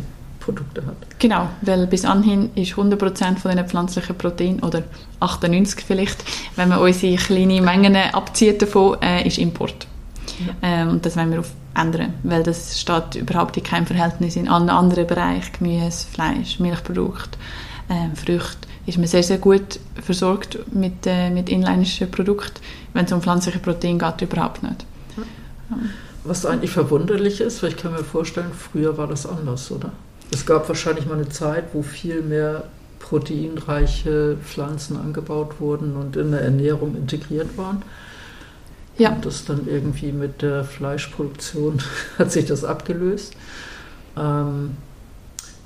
Produkte 0.48 0.86
hat. 0.86 0.96
Genau, 1.20 1.50
weil 1.62 1.88
bis 1.88 2.06
anhin 2.06 2.50
ist 2.56 2.74
100% 2.74 3.38
von 3.38 3.56
den 3.56 3.68
pflanzlichen 3.68 4.18
Proteinen 4.18 4.62
oder 4.62 4.84
98 5.20 5.84
vielleicht, 5.86 6.24
wenn 6.56 6.70
man 6.70 6.80
unsere 6.80 7.18
kleinen 7.18 7.66
Mengen 7.66 7.96
abzieht 7.96 8.62
davon, 8.62 8.98
äh, 9.01 9.27
ist 9.27 9.38
Import. 9.38 9.88
Ja. 10.39 10.54
Ähm, 10.62 10.89
und 10.89 11.06
das 11.06 11.18
wollen 11.18 11.32
wir 11.32 11.39
auf 11.39 11.51
ändern, 11.75 12.13
weil 12.24 12.44
das 12.44 12.80
steht 12.80 13.16
überhaupt 13.16 13.56
in 13.58 13.63
keinem 13.63 13.86
Verhältnis 13.86 14.36
in 14.36 14.48
allen 14.48 14.70
anderen 14.70 15.06
Bereichen, 15.06 15.51
Gemüse, 15.60 16.08
Fleisch, 16.12 16.60
Milchprodukte, 16.60 17.38
äh, 17.89 18.16
Früchte, 18.16 18.68
ist 18.86 18.98
man 18.98 19.08
sehr, 19.08 19.24
sehr 19.24 19.38
gut 19.38 19.80
versorgt 20.01 20.58
mit, 20.74 21.06
äh, 21.06 21.30
mit 21.30 21.50
inländischen 21.50 22.10
Produkten. 22.10 22.62
Wenn 22.94 23.06
es 23.06 23.12
um 23.12 23.22
pflanzliche 23.22 23.60
Proteine 23.60 23.98
geht, 24.00 24.22
überhaupt 24.22 24.63
nicht. 24.63 24.86
Ja. 25.18 25.77
Was 26.24 26.46
eigentlich 26.46 26.72
verwunderlich 26.72 27.42
ist, 27.42 27.62
weil 27.62 27.70
ich 27.70 27.77
kann 27.77 27.92
mir 27.92 28.04
vorstellen, 28.04 28.51
früher 28.54 28.98
war 28.98 29.08
das 29.08 29.25
anders, 29.25 29.72
oder? 29.72 29.92
Es 30.38 30.46
gab 30.46 30.70
wahrscheinlich 30.70 31.08
mal 31.08 31.15
eine 31.15 31.29
Zeit, 31.29 31.65
wo 31.74 31.82
viel 31.82 32.22
mehr 32.22 32.65
proteinreiche 33.00 34.38
Pflanzen 34.44 34.96
angebaut 34.96 35.60
wurden 35.60 35.96
und 35.96 36.15
in 36.15 36.29
der 36.29 36.41
Ernährung 36.41 36.96
integriert 36.96 37.58
waren. 37.58 37.82
Ja. 39.00 39.13
Und 39.13 39.25
das 39.25 39.46
dann 39.46 39.67
irgendwie 39.67 40.12
mit 40.12 40.44
der 40.44 40.63
Fleischproduktion 40.63 41.82
hat 42.20 42.32
sich 42.32 42.46
das 42.46 42.63
abgelöst. 42.63 43.34
Ähm, 44.15 44.77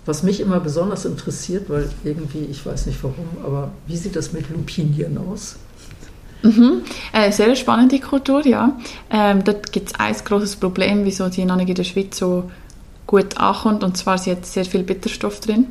was 0.06 0.24
mich 0.24 0.40
immer 0.40 0.62
besonders 0.62 1.04
interessiert, 1.04 1.70
weil 1.70 1.90
irgendwie, 2.06 2.46
ich 2.46 2.66
weiß 2.66 2.86
nicht 2.86 3.04
warum, 3.04 3.28
aber 3.44 3.72
wie 3.88 3.98
sieht 3.98 4.16
das 4.16 4.32
mit 4.32 4.50
Lupinien 4.50 5.18
aus? 5.18 5.58
Mhm. 6.44 6.84
Äh, 7.12 7.34
sehr 7.34 7.58
spannende 7.58 8.00
Kultur, 8.00 8.48
ja. 8.48 8.80
Ähm, 9.10 9.44
dort 9.44 9.74
gibt 9.74 9.90
es 9.90 9.96
ein 10.00 10.16
großes 10.16 10.56
Problem, 10.56 11.04
wieso 11.04 11.26
noch 11.26 11.56
nicht 11.58 11.70
in 11.70 11.76
der 11.76 11.84
Schweiz 11.84 12.18
so 12.18 12.50
gut 13.12 13.38
ankommt. 13.38 13.84
Und 13.84 13.98
zwar, 13.98 14.18
sie 14.18 14.32
hat 14.32 14.46
sehr 14.46 14.66
viel 14.66 14.84
Bitterstoff 14.84 15.42
drin. 15.42 15.68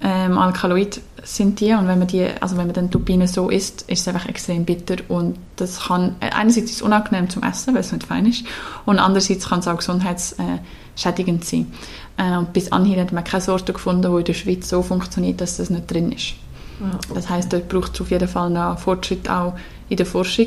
Ähm, 0.00 0.36
Alkaloid 0.36 1.00
sind 1.24 1.58
die 1.60 1.72
und 1.72 1.88
wenn 1.88 1.98
man 1.98 2.06
die, 2.06 2.24
also 2.40 2.56
wenn 2.56 2.66
man 2.66 2.74
den 2.74 2.90
Turbine 2.90 3.26
so 3.26 3.50
isst, 3.50 3.82
ist 3.88 4.00
es 4.00 4.08
einfach 4.08 4.28
extrem 4.28 4.64
bitter 4.64 4.96
und 5.08 5.36
das 5.56 5.86
kann, 5.86 6.14
äh, 6.20 6.30
einerseits 6.30 6.70
ist 6.70 6.76
es 6.76 6.82
unangenehm 6.82 7.28
zum 7.28 7.42
Essen, 7.42 7.74
weil 7.74 7.80
es 7.80 7.90
nicht 7.90 8.06
fein 8.06 8.24
ist 8.26 8.44
und 8.86 9.00
andererseits 9.00 9.48
kann 9.48 9.58
es 9.58 9.66
auch 9.66 9.76
gesundheitsschädigend 9.76 11.44
sein. 11.44 11.72
Äh, 12.16 12.36
und 12.36 12.52
bis 12.52 12.70
anhin 12.70 13.00
hat 13.00 13.10
man 13.10 13.24
keine 13.24 13.40
Sorte 13.40 13.72
gefunden, 13.72 14.02
die 14.02 14.18
in 14.18 14.24
der 14.24 14.34
Schweiz 14.34 14.68
so 14.68 14.82
funktioniert, 14.82 15.40
dass 15.40 15.56
das 15.56 15.68
nicht 15.68 15.90
drin 15.90 16.12
ist. 16.12 16.34
Ah, 16.80 16.94
okay. 16.94 17.14
Das 17.14 17.28
heißt, 17.28 17.52
dort 17.52 17.68
braucht 17.68 17.96
es 17.96 18.00
auf 18.00 18.12
jeden 18.12 18.28
Fall 18.28 18.50
noch 18.50 18.78
Fortschritt 18.78 19.28
auch 19.28 19.54
in 19.88 19.96
der 19.96 20.06
Forschung. 20.06 20.46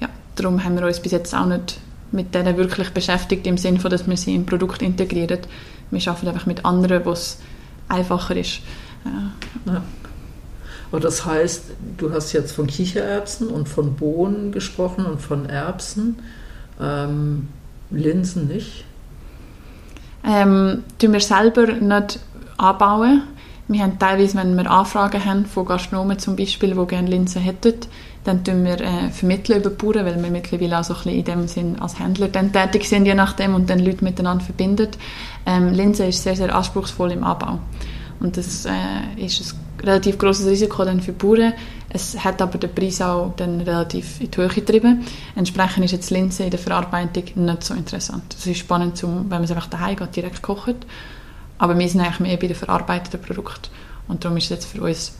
Ja, 0.00 0.08
darum 0.36 0.62
haben 0.62 0.76
wir 0.76 0.86
uns 0.86 1.00
bis 1.00 1.10
jetzt 1.10 1.34
auch 1.34 1.46
nicht 1.46 1.78
mit 2.14 2.34
denen 2.34 2.56
wirklich 2.56 2.90
beschäftigt, 2.90 3.46
im 3.46 3.58
Sinne 3.58 3.80
von, 3.80 3.90
dass 3.90 4.08
wir 4.08 4.16
sie 4.16 4.34
im 4.34 4.46
Produkt 4.46 4.82
integrieren. 4.82 5.40
Wir 5.90 6.08
arbeiten 6.08 6.28
einfach 6.28 6.46
mit 6.46 6.64
anderen, 6.64 7.04
wo 7.04 7.12
es 7.12 7.38
einfacher 7.88 8.36
ist. 8.36 8.60
Ja. 9.04 9.72
ja. 9.72 9.82
Aber 10.90 11.00
das 11.00 11.26
heißt, 11.26 11.64
du 11.98 12.12
hast 12.12 12.32
jetzt 12.32 12.52
von 12.52 12.68
Kichererbsen 12.68 13.48
und 13.48 13.68
von 13.68 13.96
Bohnen 13.96 14.52
gesprochen 14.52 15.06
und 15.06 15.20
von 15.20 15.46
Erbsen, 15.46 16.20
ähm, 16.80 17.48
Linsen 17.90 18.46
nicht? 18.48 18.84
Ähm, 20.24 20.84
tun 20.98 21.12
wir 21.12 21.20
selber 21.20 21.66
nicht 21.66 22.20
anbauen. 22.56 23.22
Wir 23.66 23.82
haben 23.82 23.98
teilweise, 23.98 24.36
wenn 24.38 24.54
wir 24.54 24.70
Anfragen 24.70 25.24
haben 25.24 25.46
von 25.46 25.66
Gastronomen 25.66 26.18
zum 26.18 26.36
Beispiel, 26.36 26.74
die 26.74 26.86
gerne 26.86 27.08
Linsen 27.08 27.42
hätten, 27.42 27.74
dann 28.24 28.42
tun 28.42 28.64
wir 28.64 28.80
äh, 28.80 29.10
vermitteln 29.10 29.60
über 29.60 29.70
Bauern, 29.70 30.06
weil 30.06 30.22
wir 30.22 30.30
mittlerweile 30.30 30.80
auch 30.80 30.84
so 30.84 30.94
ein 30.94 31.02
bisschen 31.02 31.18
in 31.18 31.24
dem 31.24 31.48
Sinn 31.48 31.78
als 31.78 31.98
Händler 31.98 32.28
dann 32.28 32.52
tätig 32.52 32.88
sind, 32.88 33.04
je 33.04 33.14
nachdem, 33.14 33.54
und 33.54 33.68
dann 33.68 33.78
Leute 33.78 34.02
miteinander 34.02 34.44
verbindet. 34.44 34.98
Ähm, 35.46 35.72
Linse 35.72 36.06
ist 36.06 36.22
sehr, 36.22 36.34
sehr 36.34 36.54
anspruchsvoll 36.54 37.12
im 37.12 37.22
Anbau. 37.22 37.58
Und 38.20 38.36
das 38.36 38.64
äh, 38.64 38.70
ist 39.16 39.54
ein 39.54 39.86
relativ 39.86 40.16
großes 40.16 40.46
Risiko 40.46 40.84
dann 40.84 41.00
für 41.00 41.12
Bauern. 41.12 41.52
Es 41.90 42.24
hat 42.24 42.40
aber 42.40 42.58
den 42.58 42.74
Preis 42.74 43.02
auch 43.02 43.34
dann 43.36 43.60
relativ 43.60 44.20
in 44.20 44.30
die 44.30 44.36
Höhe 44.38 44.48
getrieben. 44.48 45.04
Entsprechend 45.36 45.84
ist 45.84 45.92
jetzt 45.92 46.10
Linse 46.10 46.44
in 46.44 46.50
der 46.50 46.58
Verarbeitung 46.58 47.24
nicht 47.34 47.62
so 47.62 47.74
interessant. 47.74 48.34
Es 48.36 48.46
ist 48.46 48.58
spannend, 48.58 49.00
wenn 49.02 49.28
man 49.28 49.44
es 49.44 49.50
einfach 49.50 49.68
daheim 49.68 49.96
geht, 49.96 50.16
direkt 50.16 50.42
kocht. 50.42 50.86
Aber 51.58 51.78
wir 51.78 51.88
sind 51.88 52.00
eigentlich 52.00 52.20
mehr 52.20 52.36
bei 52.36 52.46
den 52.46 52.56
verarbeiteten 52.56 53.20
Produkten. 53.20 53.68
Und 54.08 54.24
darum 54.24 54.38
ist 54.38 54.44
es 54.44 54.50
jetzt 54.50 54.64
für 54.64 54.82
uns 54.82 55.12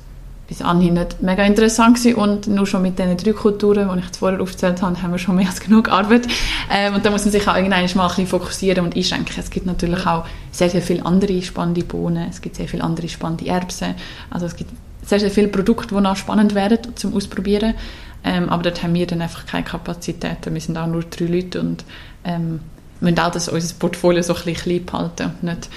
bis 0.46 0.60
anhin 0.60 0.94
nicht 0.94 1.22
mega 1.22 1.42
interessant 1.44 1.96
gewesen. 1.96 2.16
und 2.16 2.46
nur 2.48 2.66
schon 2.66 2.82
mit 2.82 2.98
diesen 2.98 3.16
drei 3.16 3.32
Kulturen, 3.32 3.88
die 3.92 3.98
ich 4.00 4.18
vorher 4.18 4.40
aufgezählt 4.40 4.82
habe, 4.82 5.00
haben 5.00 5.12
wir 5.12 5.18
schon 5.18 5.36
mehr 5.36 5.48
als 5.48 5.60
genug 5.60 5.88
Arbeit. 5.88 6.26
Ähm, 6.70 6.94
und 6.94 7.04
da 7.04 7.10
muss 7.10 7.24
man 7.24 7.32
sich 7.32 7.48
auch 7.48 7.56
irgendwann 7.56 7.84
mal 7.94 8.04
ein 8.04 8.08
bisschen 8.08 8.26
fokussieren 8.26 8.84
und 8.84 8.96
einschränken. 8.96 9.34
Es 9.38 9.50
gibt 9.50 9.66
natürlich 9.66 10.06
auch 10.06 10.26
sehr, 10.52 10.70
sehr 10.70 10.82
viele 10.82 11.04
andere 11.06 11.40
spannende 11.42 11.82
Bohnen, 11.84 12.28
es 12.28 12.40
gibt 12.40 12.56
sehr 12.56 12.68
viele 12.68 12.84
andere 12.84 13.08
spannende 13.08 13.46
Erbsen, 13.46 13.94
also 14.30 14.46
es 14.46 14.56
gibt 14.56 14.70
sehr, 15.04 15.20
sehr 15.20 15.30
viele 15.30 15.48
Produkte, 15.48 15.94
die 15.94 16.00
noch 16.00 16.16
spannend 16.16 16.54
werden 16.54 16.96
zum 16.96 17.14
Ausprobieren, 17.14 17.74
ähm, 18.22 18.48
aber 18.48 18.62
dort 18.62 18.82
haben 18.82 18.94
wir 18.94 19.06
dann 19.06 19.20
einfach 19.20 19.46
keine 19.46 19.64
Kapazitäten. 19.64 20.54
Wir 20.54 20.60
sind 20.60 20.76
auch 20.78 20.86
nur 20.86 21.02
drei 21.02 21.26
Leute 21.26 21.60
und 21.60 21.84
ähm, 22.24 22.60
müssen 23.00 23.18
auch 23.18 23.30
das, 23.30 23.48
unser 23.48 23.74
Portfolio 23.74 24.22
so 24.22 24.34
ein 24.34 24.44
bisschen 24.44 24.62
klein 24.62 24.84
behalten 24.86 25.24
und 25.24 25.42
nicht 25.42 25.68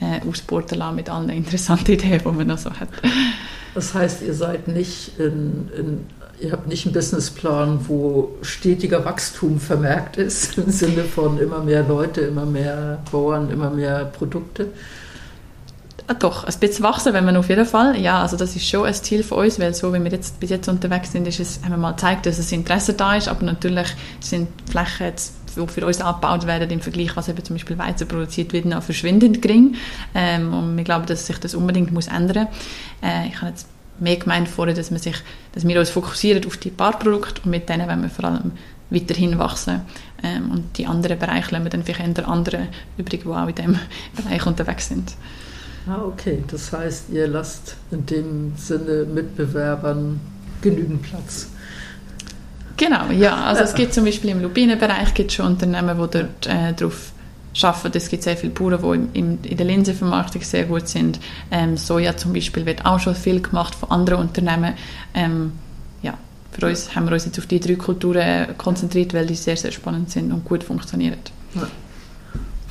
äh, 0.00 0.20
ausboten 0.28 0.78
lassen 0.78 0.96
mit 0.96 1.08
allen 1.08 1.28
interessanten 1.30 1.92
Ideen, 1.92 2.20
die 2.24 2.28
man 2.28 2.46
noch 2.46 2.58
so 2.58 2.70
hat. 2.70 2.88
Das 3.74 3.94
heißt, 3.94 4.22
ihr 4.22 4.34
seid 4.34 4.68
nicht 4.68 5.18
in, 5.18 5.68
in, 5.76 6.06
ihr 6.40 6.52
habt 6.52 6.66
nicht 6.66 6.86
einen 6.86 6.94
Businessplan, 6.94 7.80
wo 7.88 8.30
stetiger 8.42 9.04
Wachstum 9.04 9.60
vermerkt 9.60 10.16
ist, 10.16 10.58
im 10.58 10.70
Sinne 10.70 11.04
von 11.04 11.38
immer 11.38 11.60
mehr 11.60 11.82
Leute, 11.82 12.22
immer 12.22 12.46
mehr 12.46 12.98
Bauern, 13.10 13.50
immer 13.50 13.70
mehr 13.70 14.06
Produkte. 14.06 14.68
Ah, 16.08 16.14
doch, 16.14 16.44
ein 16.44 16.54
bisschen 16.60 16.84
wachsen 16.84 17.14
wenn 17.14 17.24
man 17.24 17.36
auf 17.36 17.48
jeden 17.48 17.66
Fall. 17.66 17.98
Ja, 18.00 18.22
also 18.22 18.36
das 18.36 18.54
ist 18.54 18.68
schon 18.68 18.86
ein 18.86 18.94
Ziel 18.94 19.24
für 19.24 19.34
uns, 19.34 19.58
weil 19.58 19.74
so 19.74 19.92
wie 19.92 20.02
wir 20.02 20.12
jetzt 20.12 20.38
bis 20.38 20.50
jetzt 20.50 20.68
unterwegs 20.68 21.10
sind, 21.10 21.26
ist 21.26 21.40
es, 21.40 21.60
haben 21.64 21.72
wir 21.72 21.78
mal 21.78 21.92
gezeigt, 21.92 22.26
dass 22.26 22.36
das 22.36 22.52
Interesse 22.52 22.94
da 22.94 23.16
ist, 23.16 23.28
aber 23.28 23.44
natürlich 23.44 23.88
sind 24.20 24.48
Flächen 24.70 25.06
jetzt 25.06 25.32
die 25.56 25.66
für 25.66 25.86
uns 25.86 26.00
abgebaut 26.00 26.46
werden 26.46 26.70
im 26.70 26.80
Vergleich, 26.80 27.16
was 27.16 27.28
eben 27.28 27.42
zum 27.44 27.56
Beispiel 27.56 27.78
Weizen 27.78 28.06
produziert 28.06 28.52
wird, 28.52 28.64
noch 28.64 28.82
verschwindend 28.82 29.42
gering. 29.42 29.74
Ähm, 30.14 30.52
und 30.52 30.76
wir 30.76 30.84
glauben, 30.84 31.06
dass 31.06 31.26
sich 31.26 31.38
das 31.38 31.54
unbedingt 31.54 31.92
muss 31.92 32.08
ändern 32.08 32.48
muss. 32.48 33.08
Äh, 33.08 33.28
ich 33.28 33.36
habe 33.36 33.50
jetzt 33.50 33.66
mehr 33.98 34.16
gemeint 34.16 34.48
vorher, 34.48 34.74
dass, 34.74 34.90
man 34.90 35.00
sich, 35.00 35.16
dass 35.52 35.66
wir 35.66 35.78
uns 35.78 35.90
fokussieren 35.90 36.44
auf 36.46 36.56
die 36.56 36.70
paar 36.70 36.98
Produkte 36.98 37.42
und 37.42 37.50
mit 37.50 37.68
denen 37.68 37.88
wollen 37.88 38.02
wir 38.02 38.10
vor 38.10 38.26
allem 38.26 38.52
weiterhin 38.90 39.38
wachsen. 39.38 39.80
Ähm, 40.22 40.50
und 40.50 40.78
die 40.78 40.86
anderen 40.86 41.18
Bereiche 41.18 41.50
lassen 41.50 41.64
wir 41.64 41.70
dann 41.70 41.82
vielleicht 41.82 42.18
eher 42.18 42.68
übrig, 42.96 43.22
die 43.22 43.28
auch 43.28 43.48
in 43.48 43.54
diesem 43.54 43.78
Bereich 44.16 44.46
unterwegs 44.46 44.88
sind. 44.88 45.14
Ah, 45.88 46.02
okay. 46.04 46.42
Das 46.50 46.72
heißt, 46.72 47.10
ihr 47.10 47.28
lasst 47.28 47.76
in 47.90 48.06
dem 48.06 48.56
Sinne 48.56 49.04
Mitbewerbern 49.04 50.20
genügend 50.60 51.02
Platz. 51.02 51.48
Genau, 52.76 53.10
ja. 53.10 53.34
Also 53.44 53.62
es 53.62 53.74
gibt 53.74 53.94
zum 53.94 54.04
Beispiel 54.04 54.30
im 54.30 54.42
Lupinenbereich 54.42 55.14
gibt 55.14 55.32
schon 55.32 55.46
Unternehmen, 55.46 55.96
die 55.96 56.18
dort 56.18 56.46
äh, 56.46 56.72
darauf 56.74 57.12
arbeiten. 57.62 57.96
Es 57.96 58.08
gibt 58.08 58.22
sehr 58.22 58.36
viele 58.36 58.52
Bauern, 58.52 59.08
die 59.14 59.18
im, 59.18 59.38
im, 59.42 59.50
in 59.50 59.56
der 59.56 59.66
Linsenvermarktung 59.66 60.42
sehr 60.42 60.64
gut 60.64 60.88
sind. 60.88 61.18
Ähm, 61.50 61.76
Soja 61.76 62.16
zum 62.16 62.32
Beispiel 62.32 62.66
wird 62.66 62.84
auch 62.84 63.00
schon 63.00 63.14
viel 63.14 63.40
gemacht 63.40 63.74
von 63.74 63.90
anderen 63.90 64.20
Unternehmen. 64.20 64.74
Ähm, 65.14 65.52
ja, 66.02 66.14
für 66.52 66.66
uns 66.66 66.94
haben 66.94 67.06
wir 67.06 67.12
uns 67.12 67.24
jetzt 67.24 67.38
auf 67.38 67.46
die 67.46 67.60
drei 67.60 67.76
Kulturen 67.76 68.56
konzentriert, 68.58 69.14
weil 69.14 69.26
die 69.26 69.34
sehr, 69.34 69.56
sehr 69.56 69.72
spannend 69.72 70.10
sind 70.10 70.32
und 70.32 70.44
gut 70.44 70.62
funktionieren. 70.62 71.18
Ja. 71.54 71.66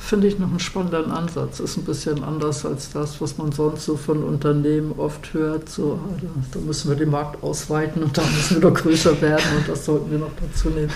Finde 0.06 0.28
ich 0.28 0.38
noch 0.38 0.48
einen 0.48 0.60
spannenden 0.60 1.10
Ansatz. 1.10 1.58
Ist 1.58 1.76
ein 1.76 1.84
bisschen 1.84 2.22
anders 2.22 2.64
als 2.64 2.92
das, 2.92 3.20
was 3.20 3.38
man 3.38 3.50
sonst 3.52 3.84
so 3.84 3.96
von 3.96 4.22
Unternehmen 4.22 4.92
oft 4.96 5.34
hört. 5.34 5.68
So, 5.68 5.98
ah, 6.02 6.20
da, 6.52 6.60
müssen 6.60 6.88
wir 6.88 6.96
den 6.96 7.10
Markt 7.10 7.42
ausweiten 7.42 8.02
und 8.04 8.16
da 8.16 8.22
müssen 8.22 8.62
wir 8.62 8.70
noch 8.70 8.76
größer 8.76 9.20
werden 9.20 9.44
und 9.58 9.68
das 9.68 9.84
sollten 9.84 10.10
wir 10.10 10.18
noch 10.18 10.30
dazu 10.40 10.70
nehmen. 10.70 10.92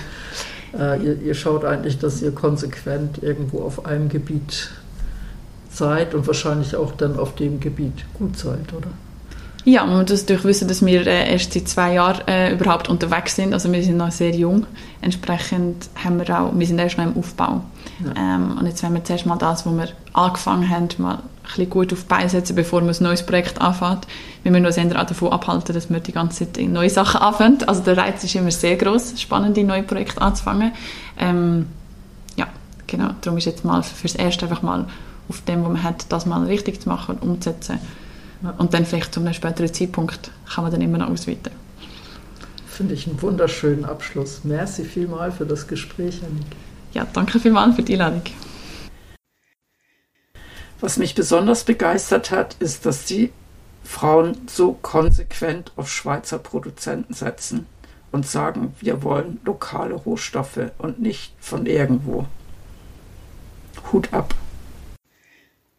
Äh, 0.78 1.04
ihr, 1.04 1.22
ihr 1.22 1.34
schaut 1.34 1.64
eigentlich, 1.64 1.98
dass 1.98 2.22
ihr 2.22 2.30
konsequent 2.30 3.22
irgendwo 3.22 3.62
auf 3.62 3.84
einem 3.84 4.08
Gebiet 4.08 4.70
seid 5.70 6.14
und 6.14 6.26
wahrscheinlich 6.28 6.76
auch 6.76 6.92
dann 6.92 7.18
auf 7.18 7.34
dem 7.34 7.58
Gebiet 7.58 8.04
gut 8.14 8.36
seid, 8.38 8.72
oder? 8.72 8.88
Ja, 9.64 9.84
man 9.84 10.00
muss 10.00 10.10
natürlich 10.10 10.44
wissen, 10.44 10.68
dass 10.68 10.84
wir 10.84 11.06
äh, 11.06 11.32
erst 11.32 11.52
seit 11.52 11.68
zwei 11.68 11.94
Jahren 11.94 12.26
äh, 12.26 12.52
überhaupt 12.52 12.88
unterwegs 12.88 13.36
sind. 13.36 13.52
Also 13.52 13.70
wir 13.70 13.82
sind 13.82 13.98
noch 13.98 14.10
sehr 14.10 14.34
jung. 14.34 14.66
Entsprechend 15.02 15.90
haben 16.02 16.18
wir 16.18 16.40
auch, 16.40 16.52
wir 16.54 16.66
sind 16.66 16.78
erst 16.78 16.96
noch 16.96 17.04
im 17.04 17.16
Aufbau. 17.16 17.60
Ja. 18.04 18.12
Ähm, 18.16 18.56
und 18.58 18.66
jetzt 18.66 18.82
wollen 18.82 18.94
wir 18.94 19.04
zuerst 19.04 19.26
mal 19.26 19.36
das, 19.36 19.66
was 19.66 19.74
wir 19.74 19.88
angefangen 20.14 20.68
haben, 20.68 20.88
mal 20.98 21.16
ein 21.16 21.20
bisschen 21.44 21.70
gut 21.70 21.92
auf 21.92 22.00
die 22.00 22.06
Beine 22.06 22.28
setzen, 22.30 22.56
bevor 22.56 22.80
man 22.80 22.94
ein 22.94 23.02
neues 23.02 23.24
Projekt 23.24 23.60
anfängt. 23.60 24.06
Wir 24.42 24.50
müssen 24.50 24.66
uns 24.66 24.76
eher 24.78 25.04
davon 25.04 25.30
abhalten, 25.30 25.74
dass 25.74 25.90
wir 25.90 26.00
die 26.00 26.12
ganze 26.12 26.50
Zeit 26.50 26.66
neue 26.66 26.88
Sachen 26.88 27.20
anfangen. 27.20 27.58
Also 27.66 27.82
der 27.82 27.98
Reiz 27.98 28.24
ist 28.24 28.34
immer 28.34 28.50
sehr 28.50 28.76
groß, 28.76 29.20
spannende 29.20 29.62
neue 29.62 29.82
Projekte 29.82 30.22
anzufangen. 30.22 30.72
Ähm, 31.18 31.66
ja, 32.36 32.46
genau. 32.86 33.10
Darum 33.20 33.36
ist 33.36 33.44
jetzt 33.44 33.66
mal 33.66 33.82
fürs 33.82 34.14
Erste 34.14 34.46
einfach 34.46 34.62
mal 34.62 34.86
auf 35.28 35.42
dem, 35.42 35.62
was 35.62 35.72
man 35.72 35.82
hat, 35.82 36.06
das 36.08 36.24
mal 36.24 36.44
richtig 36.44 36.80
zu 36.80 36.88
machen 36.88 37.16
und 37.16 37.28
umzusetzen 37.28 37.78
und 38.58 38.74
dann 38.74 38.86
vielleicht 38.86 39.14
zu 39.14 39.20
einem 39.20 39.34
späteren 39.34 39.72
Zeitpunkt 39.72 40.30
kann 40.52 40.64
man 40.64 40.72
dann 40.72 40.80
immer 40.80 40.98
noch 40.98 41.08
ausweiten. 41.08 41.52
Finde 42.66 42.94
ich 42.94 43.06
einen 43.06 43.20
wunderschönen 43.20 43.84
Abschluss. 43.84 44.40
Merci 44.44 44.84
vielmal 44.84 45.32
für 45.32 45.44
das 45.44 45.66
Gespräch, 45.66 46.22
Annik. 46.24 46.46
Ja, 46.92 47.06
danke 47.12 47.38
vielmals 47.38 47.76
für 47.76 47.82
die 47.82 47.94
Einladung. 47.94 48.22
Was 50.80 50.96
mich 50.96 51.14
besonders 51.14 51.64
begeistert 51.64 52.30
hat, 52.30 52.54
ist, 52.58 52.86
dass 52.86 53.04
die 53.04 53.32
Frauen 53.84 54.48
so 54.48 54.72
konsequent 54.80 55.72
auf 55.76 55.90
Schweizer 55.90 56.38
Produzenten 56.38 57.12
setzen 57.12 57.66
und 58.12 58.26
sagen, 58.26 58.74
wir 58.80 59.02
wollen 59.02 59.40
lokale 59.44 59.94
Rohstoffe 59.94 60.70
und 60.78 61.00
nicht 61.00 61.34
von 61.38 61.66
irgendwo. 61.66 62.26
Hut 63.92 64.12
ab. 64.12 64.34